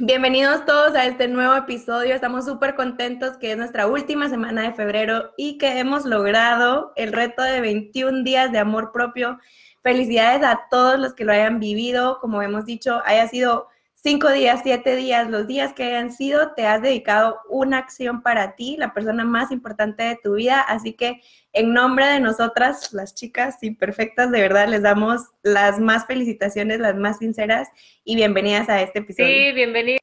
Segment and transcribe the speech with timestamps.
[0.00, 2.14] Bienvenidos todos a este nuevo episodio.
[2.14, 7.12] Estamos súper contentos que es nuestra última semana de febrero y que hemos logrado el
[7.12, 9.40] reto de 21 días de amor propio.
[9.82, 12.20] Felicidades a todos los que lo hayan vivido.
[12.20, 13.66] Como hemos dicho, haya sido
[14.02, 18.54] cinco días, siete días, los días que hayan sido, te has dedicado una acción para
[18.54, 20.60] ti, la persona más importante de tu vida.
[20.60, 21.20] Así que
[21.52, 26.94] en nombre de nosotras, las chicas imperfectas, de verdad les damos las más felicitaciones, las
[26.94, 27.68] más sinceras
[28.04, 29.28] y bienvenidas a este episodio.
[29.28, 30.00] Sí, bienvenidas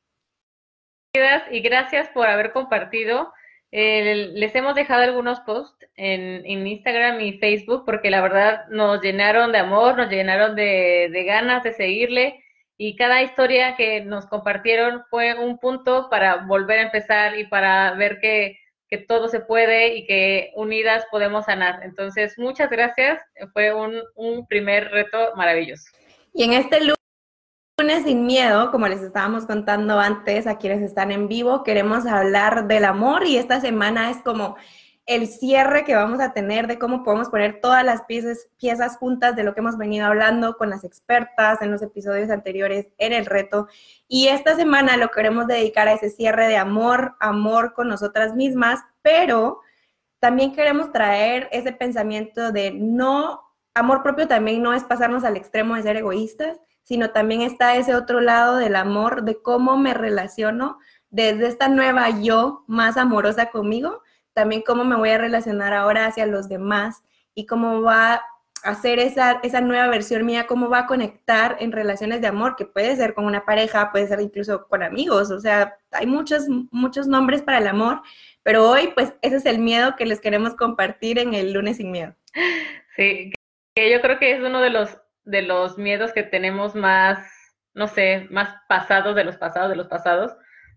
[1.52, 3.32] y gracias por haber compartido.
[3.72, 9.60] les hemos dejado algunos posts en, Instagram y Facebook porque la verdad nos llenaron de
[9.60, 12.45] amor, nos llenaron de, de ganas de seguirle
[12.78, 17.94] y cada historia que nos compartieron fue un punto para volver a empezar y para
[17.94, 18.58] ver que,
[18.90, 21.82] que, todo se puede y que unidas podemos sanar.
[21.84, 23.22] Entonces, muchas gracias.
[23.54, 25.86] Fue un, un primer reto maravilloso.
[26.34, 31.30] Y en este lunes sin miedo, como les estábamos contando antes a quienes están en
[31.30, 34.58] vivo, queremos hablar del amor y esta semana es como
[35.06, 39.44] el cierre que vamos a tener de cómo podemos poner todas las piezas, juntas de
[39.44, 43.68] lo que hemos venido hablando con las expertas en los episodios anteriores en el reto.
[44.08, 48.80] Y esta semana lo queremos dedicar a ese cierre de amor, amor con nosotras mismas,
[49.04, 49.62] pero
[50.20, 53.42] también queremos traer ese pensamiento de no,
[53.76, 57.96] amor propio también no es pasarnos al extremo de ser egoístas, sino también está ese
[57.96, 60.80] otro lado del amor, de cómo me relaciono
[61.12, 64.02] desde esta nueva yo más amorosa conmigo
[64.36, 68.22] también cómo me voy a relacionar ahora hacia los demás y cómo va
[68.64, 72.56] a ser esa, esa nueva versión mía, cómo va a conectar en relaciones de amor,
[72.56, 76.48] que puede ser con una pareja, puede ser incluso con amigos, o sea, hay muchos,
[76.72, 78.02] muchos nombres para el amor,
[78.44, 81.92] pero hoy pues ese es el miedo que les queremos compartir en el lunes sin
[81.92, 82.14] miedo.
[82.96, 83.32] Sí,
[83.74, 87.20] que yo creo que es uno de los, de los miedos que tenemos más,
[87.74, 90.36] no sé, más pasados de los pasados de los pasados,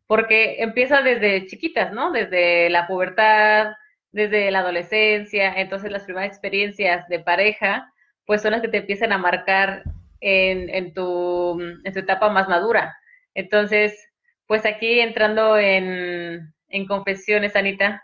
[0.09, 2.11] porque empieza desde chiquitas, ¿no?
[2.11, 3.75] Desde la pubertad,
[4.11, 7.93] desde la adolescencia, entonces las primeras experiencias de pareja,
[8.25, 9.85] pues son las que te empiezan a marcar
[10.21, 12.97] en, tu, en tu etapa más madura.
[13.35, 14.11] Entonces,
[14.47, 16.55] pues aquí entrando en,
[16.89, 18.03] confesiones, Anita,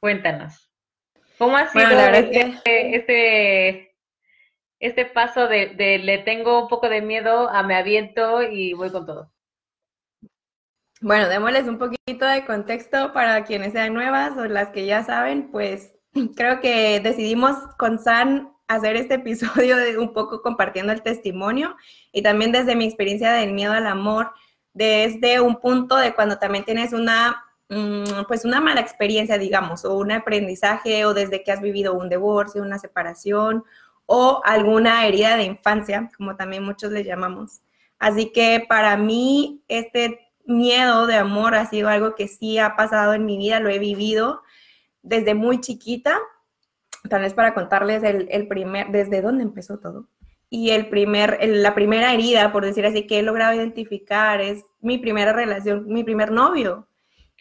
[0.00, 0.70] cuéntanos.
[1.38, 3.94] ¿Cómo ha sido este, este,
[4.78, 9.06] este, paso de le tengo un poco de miedo a me aviento y voy con
[9.06, 9.33] todo?
[11.00, 15.50] Bueno, démosles un poquito de contexto para quienes sean nuevas o las que ya saben,
[15.50, 15.92] pues
[16.36, 21.76] creo que decidimos con San hacer este episodio de un poco compartiendo el testimonio
[22.12, 24.32] y también desde mi experiencia del miedo al amor,
[24.72, 29.96] desde un punto de cuando también tienes una, mm, pues una mala experiencia, digamos, o
[29.96, 33.64] un aprendizaje, o desde que has vivido un divorcio, una separación,
[34.06, 37.62] o alguna herida de infancia, como también muchos le llamamos.
[37.98, 43.14] Así que para mí este miedo de amor ha sido algo que sí ha pasado
[43.14, 44.42] en mi vida, lo he vivido
[45.02, 46.18] desde muy chiquita.
[47.08, 50.08] Tal vez para contarles el, primer, desde dónde empezó todo.
[50.48, 54.98] Y el primer, la primera herida, por decir así, que he logrado identificar es mi
[54.98, 56.88] primera relación, mi primer novio.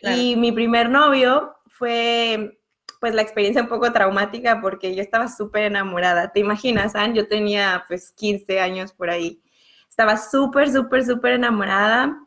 [0.01, 2.59] Y mi primer novio fue
[2.99, 6.31] pues la experiencia un poco traumática porque yo estaba súper enamorada.
[6.31, 7.13] ¿Te imaginas, Ann?
[7.13, 9.41] Yo tenía pues 15 años por ahí.
[9.89, 12.22] Estaba súper, súper, súper enamorada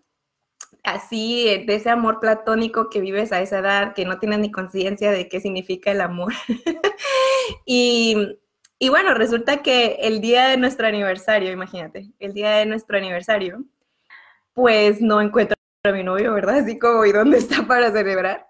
[0.87, 5.11] así, de ese amor platónico que vives a esa edad, que no tienes ni conciencia
[5.11, 6.33] de qué significa el amor.
[7.67, 8.39] y,
[8.79, 13.65] y, bueno, resulta que el día de nuestro aniversario, imagínate, el día de nuestro aniversario,
[14.55, 16.59] pues no encuentro a mi novio, ¿verdad?
[16.59, 18.47] Así como, ¿y dónde está para celebrar?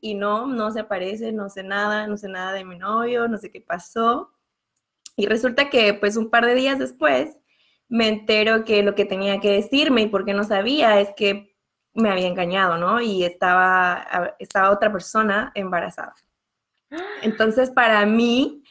[0.00, 3.38] Y no, no se aparece, no sé nada, no sé nada de mi novio, no
[3.38, 4.32] sé qué pasó.
[5.16, 7.38] Y resulta que pues un par de días después
[7.88, 11.55] me entero que lo que tenía que decirme y porque no sabía es que
[11.96, 13.00] me había engañado, ¿no?
[13.00, 16.14] Y estaba, estaba otra persona embarazada.
[17.22, 18.62] Entonces, para mí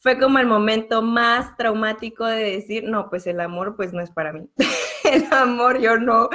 [0.00, 4.10] fue como el momento más traumático de decir, no, pues el amor pues no es
[4.10, 4.48] para mí.
[5.04, 6.30] el amor yo no,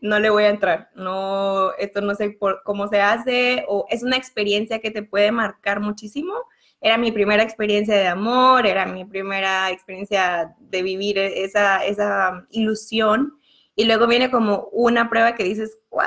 [0.00, 0.90] no le voy a entrar.
[0.94, 5.32] No, esto no sé por, cómo se hace o es una experiencia que te puede
[5.32, 6.32] marcar muchísimo.
[6.80, 13.38] Era mi primera experiencia de amor, era mi primera experiencia de vivir esa, esa ilusión
[13.80, 16.06] y luego viene como una prueba que dices, ¿what?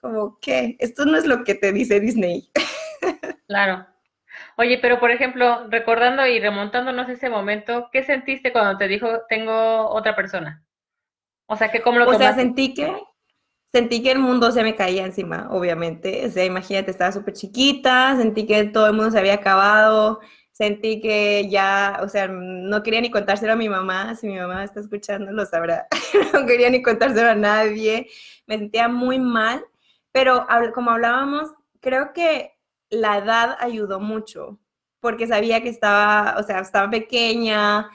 [0.00, 0.76] Como, ¿qué?
[0.80, 2.50] Esto no es lo que te dice Disney.
[3.48, 3.86] Claro.
[4.56, 9.88] Oye, pero por ejemplo, recordando y remontándonos ese momento, ¿qué sentiste cuando te dijo, tengo
[9.88, 10.66] otra persona?
[11.46, 12.92] O sea, que cómo lo O sea, sentí que,
[13.72, 16.26] sentí que el mundo se me caía encima, obviamente.
[16.26, 20.18] O sea, imagínate, estaba súper chiquita, sentí que todo el mundo se había acabado,
[20.56, 24.64] sentí que ya, o sea, no quería ni contárselo a mi mamá, si mi mamá
[24.64, 25.86] está escuchando lo sabrá,
[26.32, 28.08] no quería ni contárselo a nadie,
[28.46, 29.62] me sentía muy mal,
[30.12, 31.50] pero como hablábamos,
[31.80, 32.56] creo que
[32.88, 34.58] la edad ayudó mucho,
[35.00, 37.90] porque sabía que estaba, o sea, estaba pequeña,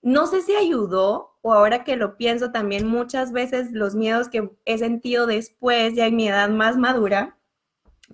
[0.00, 4.48] no sé si ayudó, o ahora que lo pienso también, muchas veces los miedos que
[4.64, 7.35] he sentido después, ya en mi edad más madura,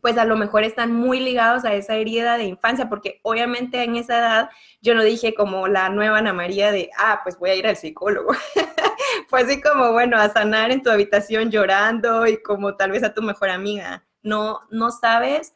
[0.01, 3.97] pues a lo mejor están muy ligados a esa herida de infancia, porque obviamente en
[3.97, 4.51] esa edad
[4.81, 7.77] yo no dije como la nueva Ana María de, ah, pues voy a ir al
[7.77, 8.33] psicólogo.
[9.29, 13.15] Fue así como, bueno, a sanar en tu habitación llorando y como tal vez a
[13.15, 14.05] tu mejor amiga.
[14.23, 15.55] No, no sabes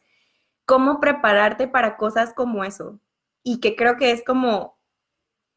[0.65, 2.99] cómo prepararte para cosas como eso.
[3.43, 4.77] Y que creo que es como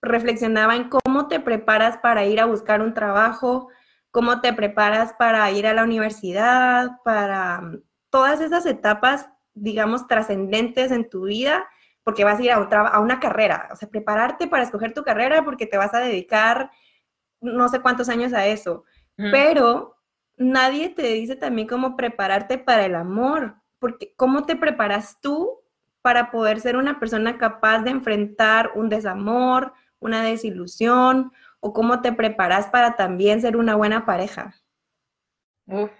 [0.03, 3.69] reflexionaba en cómo te preparas para ir a buscar un trabajo,
[4.11, 7.63] cómo te preparas para ir a la universidad, para
[8.11, 11.67] todas esas etapas, digamos, trascendentes en tu vida,
[12.03, 15.03] porque vas a ir a, otra, a una carrera, o sea, prepararte para escoger tu
[15.03, 16.71] carrera porque te vas a dedicar
[17.41, 18.85] no sé cuántos años a eso,
[19.17, 19.97] pero
[20.37, 25.61] nadie te dice también cómo prepararte para el amor, porque cómo te preparas tú
[26.03, 32.13] para poder ser una persona capaz de enfrentar un desamor, una desilusión, o cómo te
[32.13, 34.55] preparas para también ser una buena pareja.
[35.67, 35.91] Uf,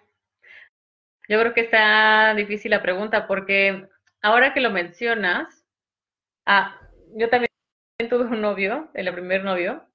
[1.31, 3.89] yo creo que está difícil la pregunta porque
[4.21, 5.65] ahora que lo mencionas,
[6.45, 6.77] ah,
[7.15, 7.51] yo también
[8.09, 9.89] tuve un novio, el primer novio,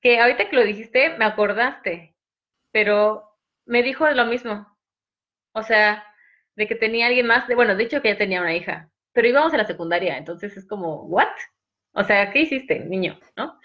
[0.00, 2.16] que ahorita que lo dijiste me acordaste,
[2.72, 4.66] pero me dijo lo mismo.
[5.54, 6.04] O sea,
[6.56, 9.28] de que tenía alguien más, de, bueno, de hecho que ya tenía una hija, pero
[9.28, 11.28] íbamos a la secundaria, entonces es como, ¿what?
[11.94, 13.16] O sea, ¿qué hiciste, niño?
[13.36, 13.60] ¿No?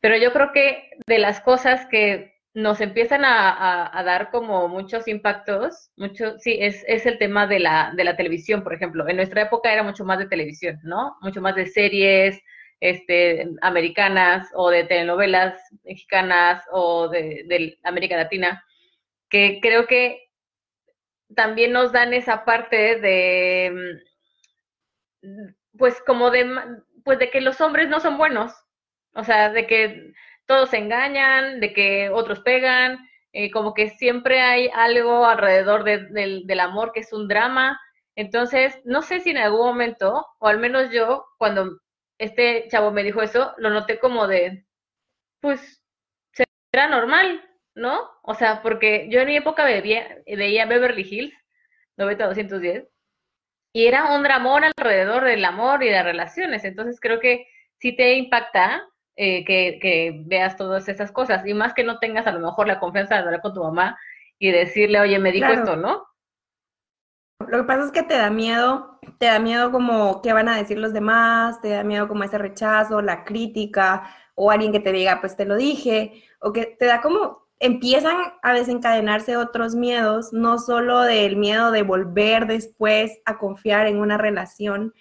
[0.00, 5.90] Pero yo creo que de las cosas que nos empiezan a, dar como muchos impactos,
[5.96, 9.08] mucho, sí, es, es el tema de la, de la televisión, por ejemplo.
[9.08, 11.16] En nuestra época era mucho más de televisión, ¿no?
[11.20, 12.40] Mucho más de series
[12.78, 18.64] este, americanas o de telenovelas mexicanas o de, de América Latina,
[19.28, 20.30] que creo que
[21.34, 24.00] también nos dan esa parte de,
[25.22, 26.46] mm, pues como de,
[27.04, 28.52] pues de que los hombres no son buenos,
[29.14, 30.12] o sea, de que
[30.46, 32.98] todos se engañan, de que otros pegan,
[33.32, 37.80] eh, como que siempre hay algo alrededor del amor que es un drama.
[38.16, 41.80] Entonces, no sé si en algún momento, o al menos yo, cuando
[42.18, 44.64] este chavo me dijo eso, lo noté como de,
[45.40, 45.82] pues,
[46.32, 47.42] será normal,
[47.74, 48.10] ¿no?
[48.22, 51.34] O sea, porque yo en mi época veía, veía Beverly Hills,
[51.96, 52.88] 90-210,
[53.72, 56.64] y era un dramón alrededor del amor y de relaciones.
[56.64, 57.48] Entonces, creo que
[57.78, 62.32] sí te impacta eh, que, veas todas esas cosas y más que no tengas a
[62.32, 63.98] lo mejor la confianza de hablar con tu mamá
[64.38, 66.04] y decirle, oye, me dijo esto, ¿no?
[67.48, 70.56] Lo que pasa es que te da miedo, te da miedo como qué van a
[70.56, 74.92] decir los demás, te da miedo como ese rechazo, la crítica o alguien que te
[74.92, 80.32] diga, pues te lo dije, o que te da como, empiezan a desencadenarse otros miedos,
[80.32, 84.92] no solo del miedo de volver después a confiar en una relación,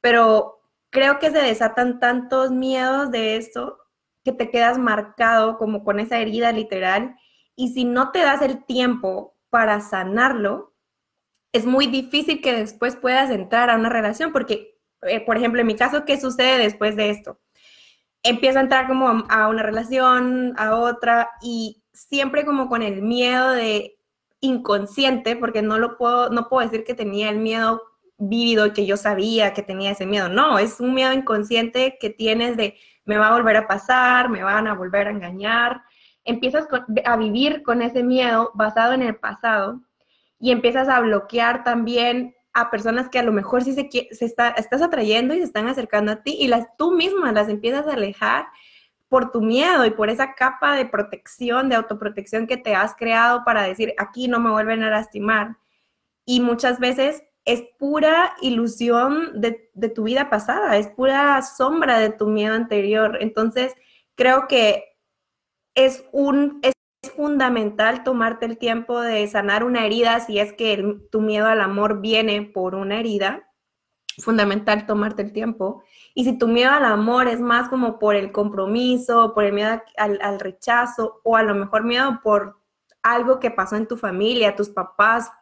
[0.00, 0.61] pero
[0.92, 3.78] creo que se desatan tantos miedos de esto
[4.24, 7.16] que te quedas marcado como con esa herida literal
[7.56, 10.74] y si no te das el tiempo para sanarlo,
[11.52, 15.66] es muy difícil que después puedas entrar a una relación porque, eh, por ejemplo, en
[15.66, 17.40] mi caso, ¿qué sucede después de esto?
[18.22, 23.50] Empiezo a entrar como a una relación, a otra y siempre como con el miedo
[23.50, 23.98] de
[24.40, 27.82] inconsciente, porque no lo puedo, no puedo decir que tenía el miedo
[28.28, 30.28] vívido y que yo sabía que tenía ese miedo.
[30.28, 34.44] No, es un miedo inconsciente que tienes de me va a volver a pasar, me
[34.44, 35.82] van a volver a engañar.
[36.24, 36.66] Empiezas
[37.04, 39.80] a vivir con ese miedo basado en el pasado
[40.38, 44.50] y empiezas a bloquear también a personas que a lo mejor sí se, se está,
[44.50, 47.94] estás atrayendo y se están acercando a ti y las tú misma las empiezas a
[47.94, 48.46] alejar
[49.08, 53.44] por tu miedo y por esa capa de protección, de autoprotección que te has creado
[53.44, 55.56] para decir, aquí no me vuelven a lastimar.
[56.24, 62.28] Y muchas veces es pura ilusión de, tu vida pasada, es pura sombra de tu
[62.28, 63.18] miedo anterior.
[63.20, 63.74] Entonces,
[64.14, 64.84] creo que
[65.74, 66.72] es, un, es
[67.14, 72.00] fundamental tomarte el tiempo de sanar una herida si es que tu miedo al amor
[72.00, 73.48] viene por una herida.
[74.18, 75.82] Fundamental tomarte el tiempo.
[76.14, 79.82] Y si tu miedo al amor es más como por el compromiso, por el miedo
[79.96, 82.60] al, al rechazo o a lo mejor miedo por
[83.02, 85.32] algo que pasó en tu familia, tus papás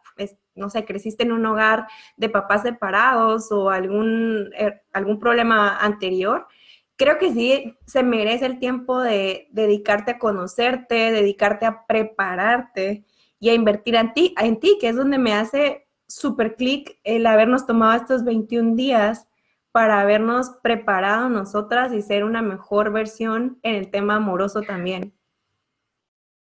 [0.55, 6.47] no sé, creciste en un hogar de papás separados o algún, er, algún problema anterior,
[6.95, 13.05] creo que sí se merece el tiempo de dedicarte a conocerte, dedicarte a prepararte
[13.39, 17.25] y a invertir en ti, en ti que es donde me hace súper clic el
[17.25, 19.27] habernos tomado estos 21 días
[19.71, 25.13] para habernos preparado nosotras y ser una mejor versión en el tema amoroso también?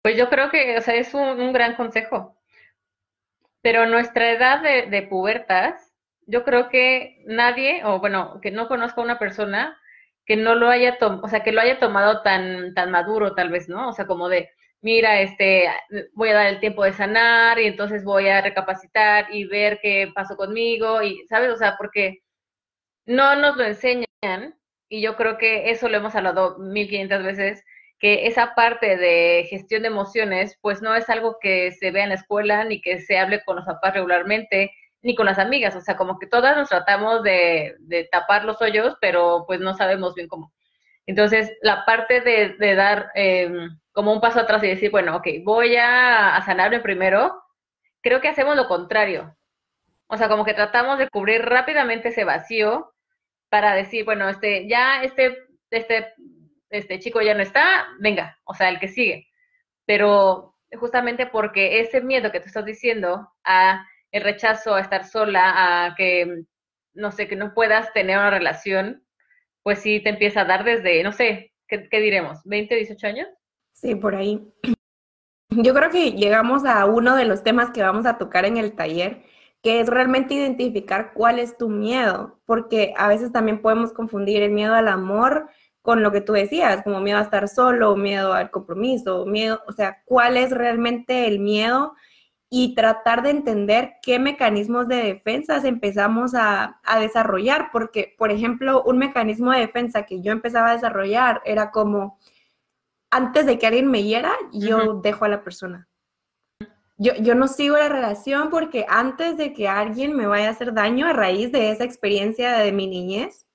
[0.02, 2.41] Pues yo creo que o sea, es un, gran consejo.
[3.62, 5.94] Pero nuestra edad de, pubertas,
[6.26, 9.78] yo creo que nadie, o bueno, que no conozca a una persona
[10.26, 13.50] que no lo haya tomado, o sea, que lo haya tomado tan, tan maduro tal
[13.50, 13.90] vez, ¿no?
[13.90, 14.50] O sea, como de,
[14.82, 15.70] mira, este,
[16.14, 20.12] voy a dar el tiempo de sanar y entonces voy a recapacitar y ver qué
[20.14, 21.52] pasó conmigo y, ¿sabes?
[21.52, 22.20] O sea, porque
[23.06, 24.08] no nos lo enseñan
[24.90, 27.64] y yo creo que eso lo hemos hablado 1500 veces,
[28.02, 32.10] que esa parte de gestión de emociones, pues no es algo que se vea en
[32.10, 35.82] la escuela ni que se hable con los papás regularmente ni con las amigas, o
[35.82, 37.76] sea, como que todas nos tratamos de,
[38.12, 40.52] tapar los hoyos, pero pues no sabemos bien cómo.
[41.06, 45.76] Entonces, la parte de, dar em, como un paso atrás y decir, bueno, ok, voy
[45.76, 47.36] a, a sanarme primero,
[48.02, 49.36] creo que hacemos lo contrario.
[50.08, 52.94] O sea, como que tratamos de cubrir rápidamente ese vacío
[53.50, 55.38] para decir, bueno, este, ya este,
[55.72, 56.14] este,
[56.72, 59.28] este chico ya no está, venga, o sea, el que sigue.
[59.86, 65.86] Pero justamente porque ese miedo que tú estás diciendo a el rechazo, a estar sola,
[65.86, 66.44] a que,
[66.94, 69.04] no sé, que no puedas tener una relación,
[69.64, 72.44] pues sí te empieza a dar desde, no sé, ¿qué, diremos?
[72.46, 73.28] ¿20, 18 años?
[73.74, 74.42] Sí, por ahí.
[75.50, 78.76] Yo creo que llegamos a uno de los temas que vamos a tocar en el
[78.76, 79.24] taller,
[79.62, 84.52] que es realmente identificar cuál es tu miedo, porque a veces también podemos confundir el
[84.52, 85.50] miedo al amor
[85.82, 89.72] con lo que tú decías, como miedo a estar solo, miedo al compromiso, miedo, o
[89.72, 91.94] sea, cuál es realmente el miedo
[92.54, 98.98] y tratar de entender qué mecanismos de defensa empezamos a, desarrollar, porque, por ejemplo, un
[98.98, 102.20] mecanismo de defensa que yo empezaba a desarrollar era como,
[103.10, 105.88] antes de que alguien me hiera, yo dejo a la persona.
[106.98, 110.74] Yo, yo no sigo la relación porque antes de que alguien me vaya a hacer
[110.74, 113.48] daño a raíz de esa experiencia de mi niñez,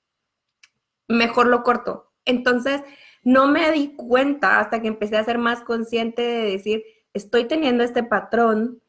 [1.07, 2.11] mejor lo corto.
[2.27, 2.83] Entonces,
[3.23, 7.83] no me di cuenta hasta que empecé a ser más consciente de decir, estoy teniendo
[7.83, 8.83] este patrón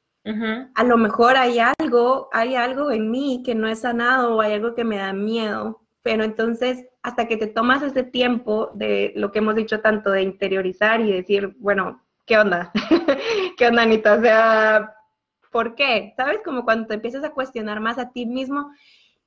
[0.75, 4.53] a lo mejor hay algo, hay algo en mí que no es sanado o hay
[4.53, 9.31] algo que me da miedo, pero entonces hasta que te tomas ese tiempo de lo
[9.31, 12.73] que hemos dicho tanto de interiorizar y decir, bueno, ¿qué onda?
[13.57, 14.15] ¿Qué onda, Anita?
[14.15, 14.95] O sea,
[15.49, 16.13] ¿por qué?
[16.17, 16.39] ¿Sabes?
[16.43, 18.71] Como cuando te empiezas a cuestionar más a ti mismo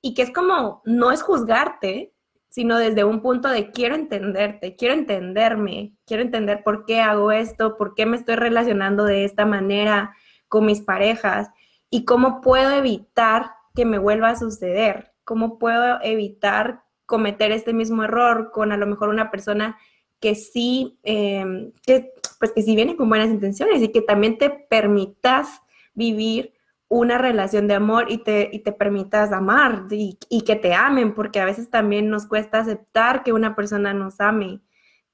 [0.02, 2.12] y que es como, no es juzgarte,
[2.50, 7.76] sino desde un punto de quiero entenderte, quiero entenderme, quiero entender por qué hago esto,
[7.76, 10.14] por qué me estoy relacionando de esta manera,
[10.48, 11.48] con mis parejas
[11.88, 18.02] y cómo puedo evitar que me vuelva a suceder, cómo puedo evitar cometer este mismo
[18.02, 19.78] error con a lo mejor una persona
[20.18, 24.50] que sí, em, que, pues que sí viene con buenas intenciones y que también te
[24.50, 25.62] permitas
[25.94, 26.52] vivir
[26.90, 31.14] una relación de amor y te, y te permitas amar y, y, que te amen,
[31.14, 34.60] porque a veces también nos cuesta aceptar que una persona nos ame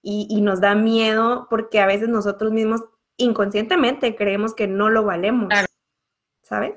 [0.03, 2.83] y, y nos da miedo porque a veces nosotros mismos
[3.19, 5.53] inconscientemente creemos que no lo valemos,
[6.43, 6.75] ¿sabes?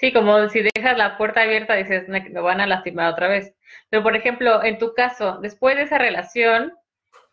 [0.00, 3.54] Sí, como si dejas la puerta abierta dices, me, van a lastimar otra vez.
[3.90, 6.72] Pero, por ejemplo, en tu caso, después de esa relación,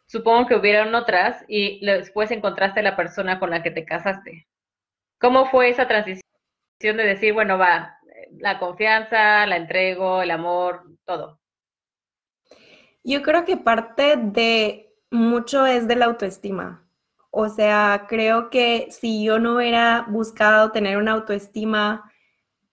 [0.05, 4.46] supongo que hubieron otras y después encontraste la persona con la que te casaste.
[5.19, 6.21] ¿Cómo fue esa transición
[6.79, 7.97] de decir, bueno, va,
[8.37, 11.39] la confianza, la entrego, el amor, todo?
[13.03, 16.87] Yo creo que parte de mucho es de la autoestima.
[17.31, 22.11] O sea, creo que si yo no hubiera buscado tener una autoestima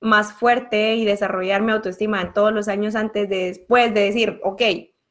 [0.01, 4.41] más fuerte y desarrollar mi autoestima en todos los años antes de después de decir,
[4.43, 4.63] ok,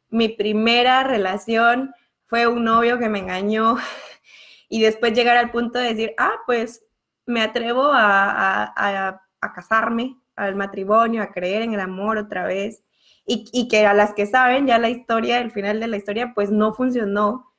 [0.09, 1.93] mi primera relación
[2.27, 3.77] fue un novio que me engañó
[4.69, 6.82] y después llegar al punto de decir, ah, pues
[7.25, 9.21] me atrevo a,
[9.53, 12.83] casarme, al matrimonio, a creer en el amor otra vez.
[13.25, 16.33] Y, y, que a las que saben ya la historia, el final de la historia,
[16.35, 17.53] pues no funcionó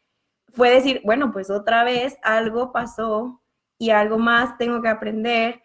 [0.55, 3.43] fue decir, bueno, pues otra vez algo pasó
[3.79, 5.63] y algo más tengo que aprender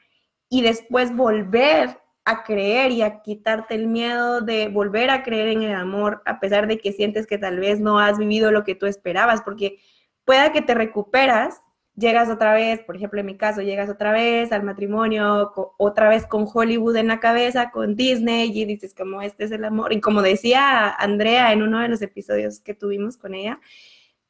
[0.50, 5.64] y después volver a creer y a quitarte el miedo de volver a creer en
[5.64, 8.76] el amor a pesar de que sientes que tal vez no has vivido lo que
[8.76, 9.80] tú esperabas, porque
[10.26, 11.62] pueda que te recuperas,
[12.00, 16.26] llegas otra vez, por ejemplo en mi caso, llegas otra vez al matrimonio, otra vez
[16.26, 19.94] con Hollywood en la cabeza, con Disney y dices como este es el amor.
[19.94, 23.60] Y como decía Andrea en uno de los episodios que tuvimos con ella,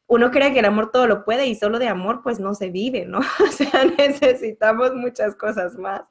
[0.08, 2.72] uno cree que el amor todo lo puede y solo de amor pues no se
[2.72, 3.20] vive, ¿no?
[3.48, 6.02] O sea, necesitamos muchas cosas más.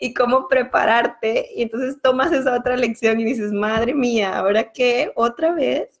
[0.00, 1.48] Y cómo prepararte.
[1.54, 5.12] Y entonces tomas esa otra lección y dices, madre mía, ¿ahora qué?
[5.14, 6.00] ¿Otra vez?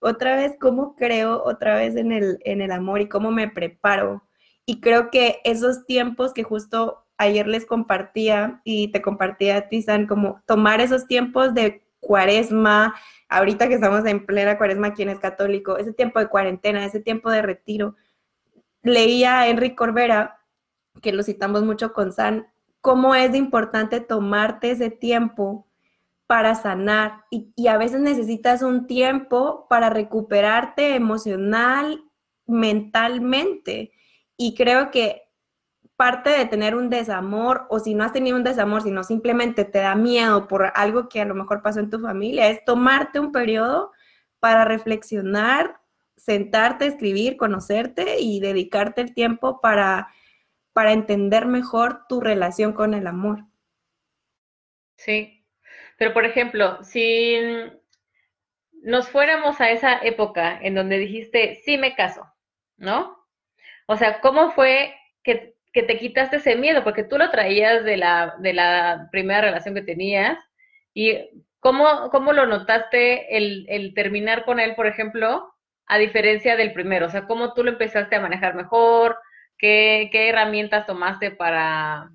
[0.00, 4.27] ¿Otra vez cómo creo otra vez en el, en el amor y cómo me preparo?
[4.68, 9.80] Y creo que esos tiempos que justo ayer les compartía y te compartía a ti,
[9.80, 12.94] San, como tomar esos tiempos de cuaresma,
[13.30, 17.30] ahorita que estamos en plena cuaresma, quien es católico, ese tiempo de cuarentena, ese tiempo
[17.30, 17.96] de retiro.
[18.82, 20.38] Leía a Enrique Corbera,
[21.00, 22.48] que lo citamos mucho con San,
[22.82, 25.66] cómo es importante tomarte ese tiempo
[26.26, 32.04] para sanar y, y, a veces necesitas un tiempo para recuperarte emocional,
[32.46, 33.92] mentalmente.
[34.38, 35.28] Y creo que
[35.96, 39.80] parte de tener un desamor, o si no has tenido un desamor, sino simplemente te
[39.80, 43.32] da miedo por algo que a lo mejor pasó en tu familia, es tomarte un
[43.32, 43.90] periodo
[44.38, 45.80] para reflexionar,
[46.16, 50.08] sentarte, escribir, conocerte y dedicarte el tiempo para,
[50.72, 53.44] para entender mejor tu relación con el amor.
[54.96, 55.44] Sí,
[55.96, 57.38] pero por ejemplo, si
[58.82, 62.24] nos fuéramos a esa época en donde dijiste, sí me caso,
[62.76, 63.17] ¿no?
[63.88, 67.96] O sea, ¿cómo fue que que te quitaste ese miedo, porque tú lo traías de
[67.96, 70.38] la, de la primera relación que tenías.
[70.94, 71.18] ¿Y
[71.60, 75.52] cómo, cómo lo notaste el, el, terminar con él, por ejemplo,
[75.86, 77.06] a diferencia del primero?
[77.06, 79.18] O sea, ¿cómo tú lo empezaste a manejar mejor?
[79.58, 82.10] ¿Qué, qué herramientas tomaste para,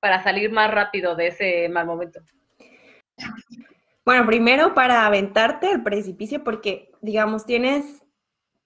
[0.00, 2.20] para salir más rápido de ese mal momento?
[4.04, 8.02] Bueno, primero para aventarte al precipicio, porque, digamos, tienes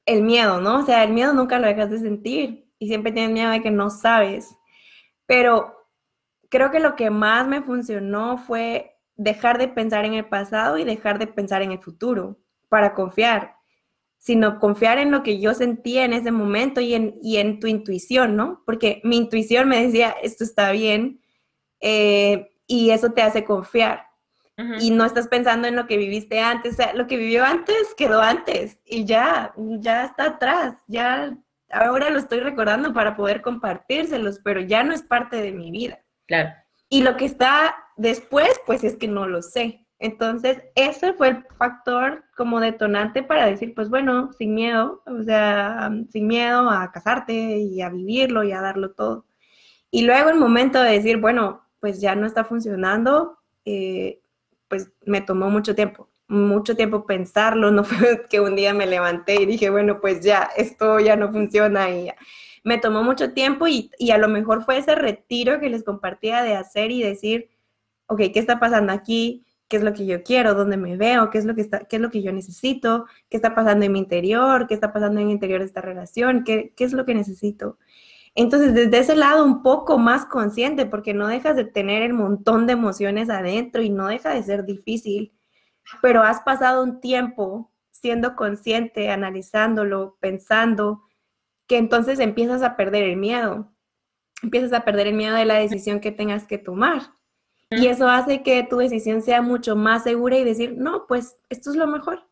[0.06, 0.80] el miedo, ¿no?
[0.80, 3.71] O sea, el miedo nunca lo dejas de sentir y siempre tienes miedo de que
[3.71, 4.56] no sabes.
[5.26, 5.75] Pero
[6.49, 10.85] creo que lo que más me funcionó fue dejar de pensar en el pasado y
[10.85, 13.54] dejar de pensar en el futuro para confiar,
[14.18, 17.66] sino confiar en lo que yo sentía en ese momento y en, y en tu
[17.66, 18.62] intuición, ¿no?
[18.66, 21.21] Porque mi intuición me decía, esto está bien,
[21.80, 24.06] eh, y eso te hace confiar.
[24.78, 27.94] Y no estás pensando en lo que viviste antes, o sea, lo que vivió antes
[27.97, 31.37] quedó antes y ya, ya está atrás, ya
[31.73, 35.99] ahora lo estoy recordando para poder compartírselos, pero ya no es parte de mi vida.
[36.26, 36.50] Claro.
[36.88, 39.87] Y lo que está después, pues es que no lo sé.
[39.99, 45.90] Entonces, ese fue el factor como detonante para decir, pues bueno, sin miedo, o sea,
[46.11, 49.26] sin miedo a casarte y a vivirlo y a darlo todo.
[49.92, 54.21] Y luego el momento de decir, bueno, pues ya no está funcionando, eh,
[54.72, 59.42] pues me tomó mucho tiempo mucho tiempo pensarlo, no fue que un día me levanté
[59.42, 62.11] y dije, bueno, pues ya, esto ya no funciona y
[62.64, 66.42] Me tomó mucho tiempo y, y, a lo mejor fue ese retiro que les compartía
[66.42, 67.50] de hacer y decir,
[68.06, 69.44] ok, ¿qué está pasando aquí?
[69.68, 70.54] ¿Qué es lo que yo quiero?
[70.54, 71.28] ¿Dónde me veo?
[71.30, 73.06] ¿Qué es lo que, está, qué es lo que yo necesito?
[73.28, 74.66] ¿Qué está pasando en mi interior?
[74.66, 76.44] ¿Qué está pasando en el interior de esta relación?
[76.44, 77.78] ¿Qué, qué es lo que necesito?
[78.35, 82.66] Entonces, desde ese lado un poco más consciente, porque no dejas de tener el montón
[82.66, 85.33] de emociones adentro y no deja de ser difícil
[86.01, 91.05] pero has pasado un tiempo siendo consciente, analizándolo, pensando,
[91.66, 93.73] que entonces empiezas a perder el miedo,
[94.42, 97.14] empiezas a perder el miedo de la decisión que tengas que tomar.
[97.71, 101.71] Y eso hace que tu decisión sea mucho más segura y decir, no, pues esto
[101.71, 102.29] es lo mejor.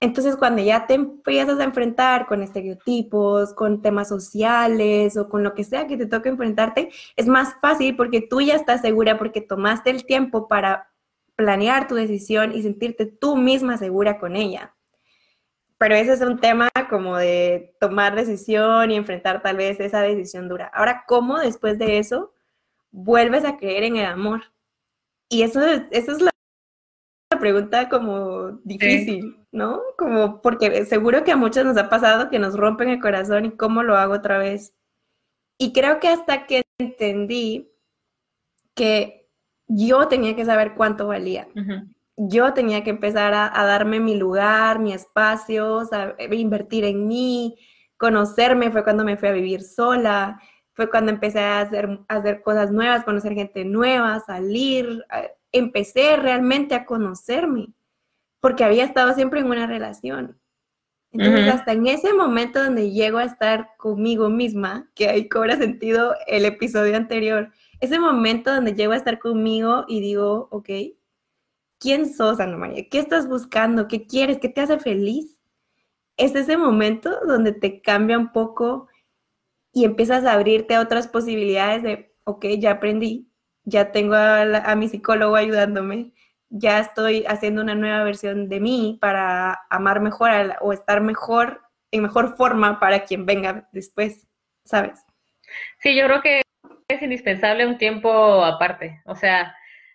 [0.00, 5.54] Entonces, cuando ya te empiezas a enfrentar con estereotipos, con temas sociales o con lo
[5.54, 9.42] que sea que te toque enfrentarte, es más fácil porque tú ya estás segura, porque
[9.42, 10.90] tomaste el tiempo para
[11.36, 14.74] planear tu decisión y sentirte tú misma segura con ella.
[15.76, 20.48] Pero ese es un tema como de tomar decisión y enfrentar tal vez esa decisión
[20.48, 20.70] dura.
[20.74, 22.32] Ahora, ¿cómo después de eso
[22.90, 24.42] vuelves a creer en el amor?
[25.28, 25.60] Y eso,
[25.90, 26.29] eso es la
[27.40, 29.80] pregunta como difícil, ¿no?
[29.98, 33.50] Como porque seguro que a muchos nos ha pasado que nos rompen el corazón y
[33.50, 34.74] cómo lo hago otra vez.
[35.58, 37.70] Y creo que hasta que entendí
[38.74, 39.28] que
[39.66, 41.48] yo tenía que saber cuánto valía.
[42.16, 45.82] Yo tenía que empezar a, darme mi lugar, mi espacio,
[46.30, 47.56] invertir en mí,
[47.96, 48.70] conocerme.
[48.70, 50.40] Fue cuando me fui a vivir sola,
[50.72, 55.04] fue cuando empecé a hacer, hacer cosas nuevas, conocer gente nueva, salir.
[55.52, 57.72] Empecé realmente a conocerme,
[58.40, 60.40] porque había estado siempre en una relación.
[61.12, 66.14] Entonces, hasta en ese momento donde llego a estar conmigo misma, que ahí cobra sentido
[66.28, 70.68] el episodio anterior, ese momento donde llego a estar conmigo y digo, ok,
[71.80, 72.88] ¿quién sos, Ana María?
[72.88, 73.88] ¿Qué estás buscando?
[73.88, 74.38] ¿Qué quieres?
[74.38, 75.36] ¿Qué te hace feliz?
[76.16, 78.86] Es ese momento donde te cambia un poco
[79.72, 83.29] y empiezas a abrirte a otras posibilidades de, ok, ya aprendí,
[83.70, 86.12] ya tengo a, mi psicólogo ayudándome,
[86.48, 90.30] ya estoy haciendo una nueva versión de mí para amar mejor
[90.60, 94.28] o estar mejor, en mejor forma para quien venga después,
[94.64, 95.04] ¿sabes?
[95.78, 96.42] Sí, yo creo que
[96.88, 99.00] es indispensable un tiempo aparte.
[99.06, 99.54] O sea,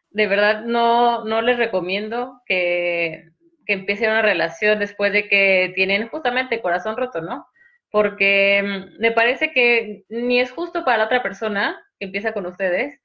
[0.09, 3.31] de verdad no, no les recomiendo que,
[3.65, 7.47] que empiecen una relación después de que tienen justamente corazón roto, ¿no?
[7.91, 12.99] Porque mm, me parece que ni es justo para la otra persona empieza con ustedes,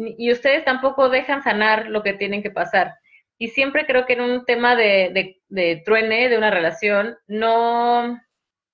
[0.00, 2.94] y ustedes tampoco dejan sanar lo que tienen que pasar.
[3.38, 8.20] Y siempre creo que en un tema de, de, truene, de una relación, no,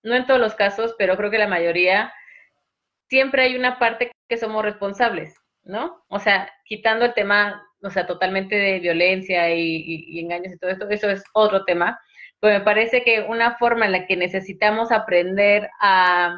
[0.03, 2.13] no en todos los casos, pero creo que la mayoría,
[3.09, 6.05] siempre hay una parte que somos responsables, ¿no?
[6.09, 10.89] O sea, quitando el tema, o sea, totalmente de violencia y, engaños y todo esto,
[10.91, 12.01] eso es otro tema.
[12.41, 16.37] Pero me parece que una forma en la que necesitamos aprender a,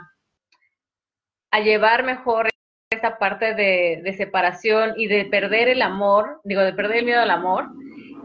[1.50, 2.48] a llevar mejor
[2.90, 7.30] esta parte de, separación y de perder el amor, digo, de perder el miedo al
[7.30, 7.68] amor,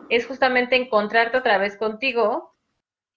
[0.10, 2.56] es justamente encontrarte otra vez contigo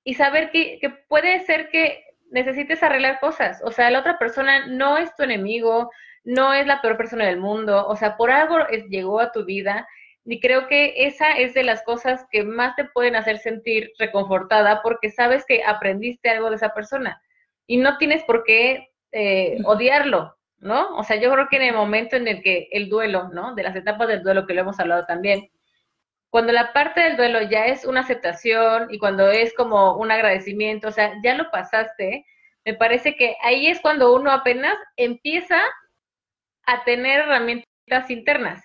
[0.05, 3.61] y saber que, que puede ser que necesites arreglar cosas.
[3.65, 5.91] O sea, la otra persona no es tu enemigo,
[6.25, 9.87] no es la peor persona del mundo, o sea, por algo llegó a tu vida
[10.25, 14.83] y creo que esa es de las cosas que más te pueden hacer sentir reconfortada
[14.83, 17.23] porque sabes que aprendiste algo de esa persona
[17.69, 20.97] y no tienes por qué eh, odiarlo, ¿no?
[20.97, 23.55] O sea, yo creo que en el momento en el que el duelo, ¿no?
[23.55, 25.51] De las etapas del duelo que lo hemos hablado también,
[26.31, 30.89] cuando la parte del duelo ya es una aceptación y cuando es como un agradecimiento,
[30.89, 32.27] o sea, ya lo pasaste,
[32.65, 35.61] me parece que ahí es cuando uno apenas empieza
[36.65, 38.63] a tener herramientas internas.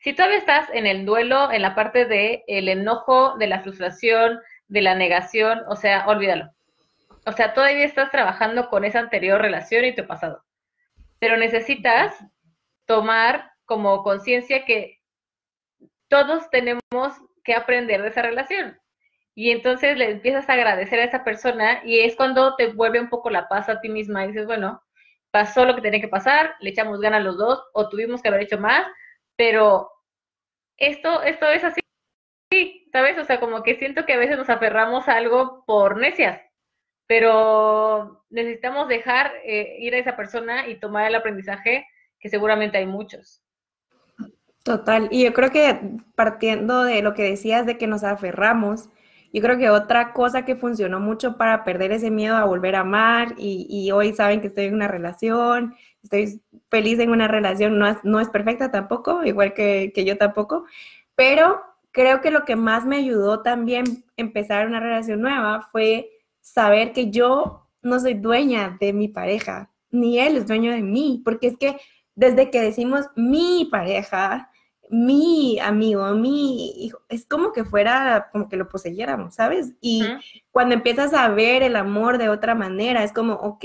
[0.00, 4.40] Si todavía estás en el duelo, en la parte de el enojo, de la frustración,
[4.68, 6.50] de la negación, o sea, olvídalo.
[7.26, 10.43] O sea, todavía estás trabajando con esa anterior relación y tu pasado
[11.24, 12.14] pero necesitas
[12.84, 15.00] tomar como conciencia que
[16.08, 16.82] todos tenemos
[17.42, 18.78] que aprender de esa relación.
[19.34, 23.08] Y entonces le empiezas a agradecer a esa persona y es cuando te vuelve un
[23.08, 24.82] poco la paz a ti misma y dices, bueno,
[25.30, 28.42] pasó lo que tenía que pasar, le echamos ganas los dos o tuvimos que haber
[28.42, 28.86] hecho más,
[29.34, 29.90] pero
[30.76, 31.80] esto, esto es así,
[32.92, 33.16] ¿sabes?
[33.16, 36.38] O sea, como que siento que a veces nos aferramos a algo por necias
[37.06, 41.86] pero necesitamos dejar eh, ir a esa persona y tomar el aprendizaje,
[42.18, 43.42] que seguramente hay muchos.
[44.62, 45.78] Total, y yo creo que
[46.14, 48.88] partiendo de lo que decías de que nos aferramos,
[49.30, 52.80] yo creo que otra cosa que funcionó mucho para perder ese miedo a volver a
[52.80, 56.40] amar, y, hoy saben que estoy en una relación, estoy
[56.70, 60.64] feliz en una relación, no es, no es perfecta tampoco, igual que, que yo tampoco,
[61.14, 66.13] pero creo que lo que más me ayudó también empezar una relación nueva fue
[66.44, 71.22] saber que yo no soy dueña de mi pareja, ni él es dueño de mí,
[71.24, 71.78] porque es que
[72.14, 74.50] desde que decimos mi pareja,
[74.90, 79.72] mi amigo, mi hijo, es como que fuera, como que lo poseyéramos, ¿sabes?
[79.80, 80.04] Y
[80.50, 83.64] cuando empiezas a ver el amor de otra manera, es como, ok,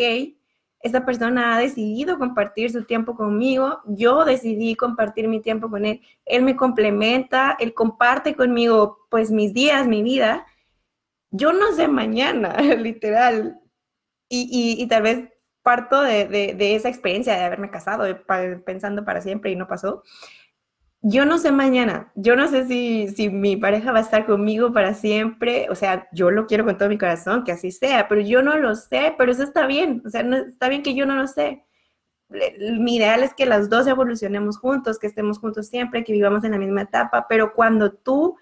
[0.80, 6.02] esta persona ha decidido compartir su tiempo conmigo, yo decidí compartir mi tiempo con él,
[6.24, 10.46] él me complementa, él comparte conmigo pues mis días, mi vida,
[11.32, 13.60] yo no sé mañana, literal.
[14.32, 15.30] Y, tal vez
[15.64, 18.06] parto de, esa experiencia de haberme casado,
[18.66, 20.04] pensando para siempre y no pasó.
[21.02, 24.74] Yo no sé mañana, yo no sé si, si mi pareja va a estar conmigo
[24.74, 28.20] para siempre, o sea, yo lo quiero con todo mi corazón, que así sea, pero
[28.20, 31.16] yo no lo sé, pero eso está bien, o sea, está bien que yo no
[31.16, 31.64] lo sé.
[32.30, 36.52] Mi ideal es que las dos evolucionemos juntos, que estemos juntos siempre, que vivamos en
[36.52, 38.36] la misma etapa, pero cuando tú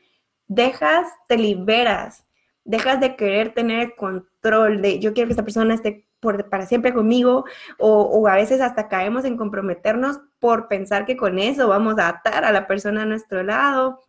[0.47, 2.27] dejas, te liberas
[2.67, 6.93] dejas de querer tener control de yo quiero que esta persona esté por, para siempre
[6.93, 7.45] conmigo
[7.80, 12.43] o, a veces hasta caemos en comprometernos por pensar que con eso vamos a atar
[12.43, 14.01] a la persona a nuestro lado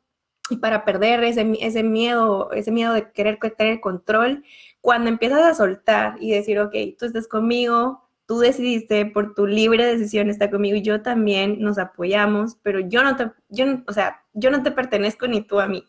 [0.50, 4.42] y para perder ese, ese miedo, ese miedo de querer tener control,
[4.80, 9.84] cuando empiezas a soltar y decir, ok, tú estás conmigo, tú decidiste por tu libre
[9.84, 14.22] decisión estar conmigo y yo también nos apoyamos, pero yo no te, yo, o sea,
[14.32, 15.84] yo no te pertenezco ni tú a mí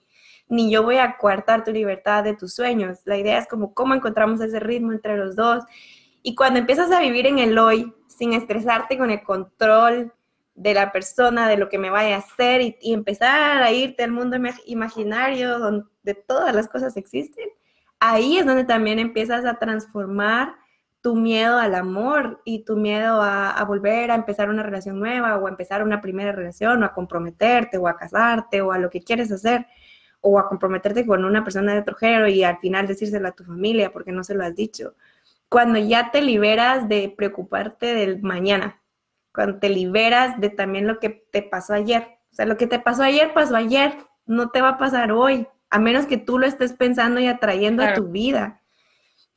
[0.49, 2.99] ni yo voy a coartar tu libertad de tus sueños.
[3.05, 5.63] La idea es como cómo encontramos ese ritmo entre los dos.
[6.23, 10.11] Y cuando empiezas a vivir en el hoy, sin estresarte con el control
[10.55, 14.11] de la persona, de lo que me vaya a hacer y, empezar a irte al
[14.11, 17.47] mundo imaginario donde todas las cosas existen,
[17.99, 20.55] ahí es donde también empiezas a transformar
[21.01, 25.37] tu miedo al amor y tu miedo a, a, volver a empezar una relación nueva
[25.37, 28.89] o a empezar una primera relación o a comprometerte o a casarte o a lo
[28.89, 29.65] que quieres hacer
[30.21, 33.43] o a comprometerte con una persona de otro género y al final decírselo a tu
[33.43, 34.95] familia porque no se lo has dicho.
[35.47, 38.81] Cuando ya te liberas de preocuparte del mañana,
[39.33, 42.19] cuando te liberas de también lo que te pasó ayer.
[42.31, 43.93] O sea, lo que te pasó ayer pasó ayer,
[44.25, 47.83] no te va a pasar hoy, a menos que tú lo estés pensando y atrayendo
[47.83, 48.61] a tu vida.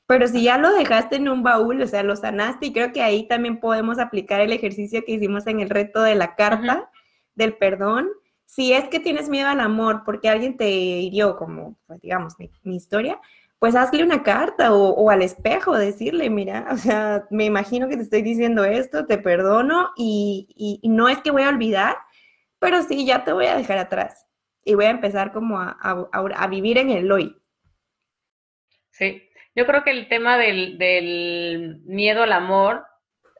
[0.07, 3.03] Pero si ya lo dejaste en un baúl, o sea, lo sanaste, y creo que
[3.03, 6.91] ahí también podemos aplicar el ejercicio que hicimos en el reto de la carta
[7.35, 8.09] del perdón,
[8.53, 12.77] si es que tienes miedo al amor porque alguien te hirió, como, pues, digamos, mi,
[12.77, 13.19] historia,
[13.59, 18.03] pues hazle una carta o, al espejo, decirle, mira, o sea, me imagino que te
[18.03, 21.97] estoy diciendo esto, te perdono y, no es que voy a olvidar,
[22.59, 24.27] pero sí, ya te voy a dejar atrás
[24.65, 27.35] y voy a empezar como a, vivir en el hoy.
[28.91, 32.85] Sí, yo creo que el tema del miedo al amor,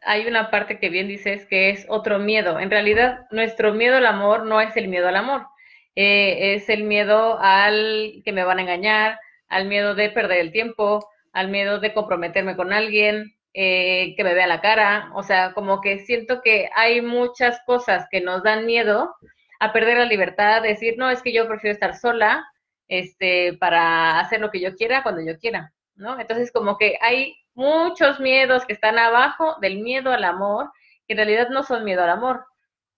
[0.05, 2.59] hay una parte que bien dices que es otro miedo.
[2.59, 5.47] En realidad, nuestro miedo al amor no es el miedo al amor,
[5.95, 10.53] eh, es el miedo al que me van a engañar, al miedo de perder el
[10.53, 15.11] tiempo, al miedo de comprometerme con alguien, eh, que me vea la cara.
[15.15, 19.15] O sea, como que siento que hay muchas cosas que nos dan miedo
[19.61, 22.45] a perder la libertad, decir, no, es que yo prefiero estar sola,
[22.89, 25.73] este, para hacer lo que yo quiera cuando yo quiera.
[25.95, 26.19] ¿no?
[26.19, 30.71] Entonces, como que hay muchos miedos que están abajo del miedo al amor,
[31.07, 32.45] que en realidad no son miedo al amor.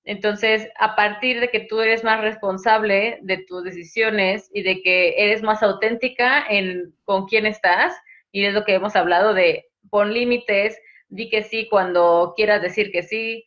[0.04, 5.14] Entonces, a partir de que tú eres más responsable de tus decisiones y de que
[5.16, 7.96] eres más auténtica en con quién estás,
[8.30, 12.90] y es lo que hemos hablado de pon límites, di que sí cuando quieras decir
[12.92, 13.46] que sí.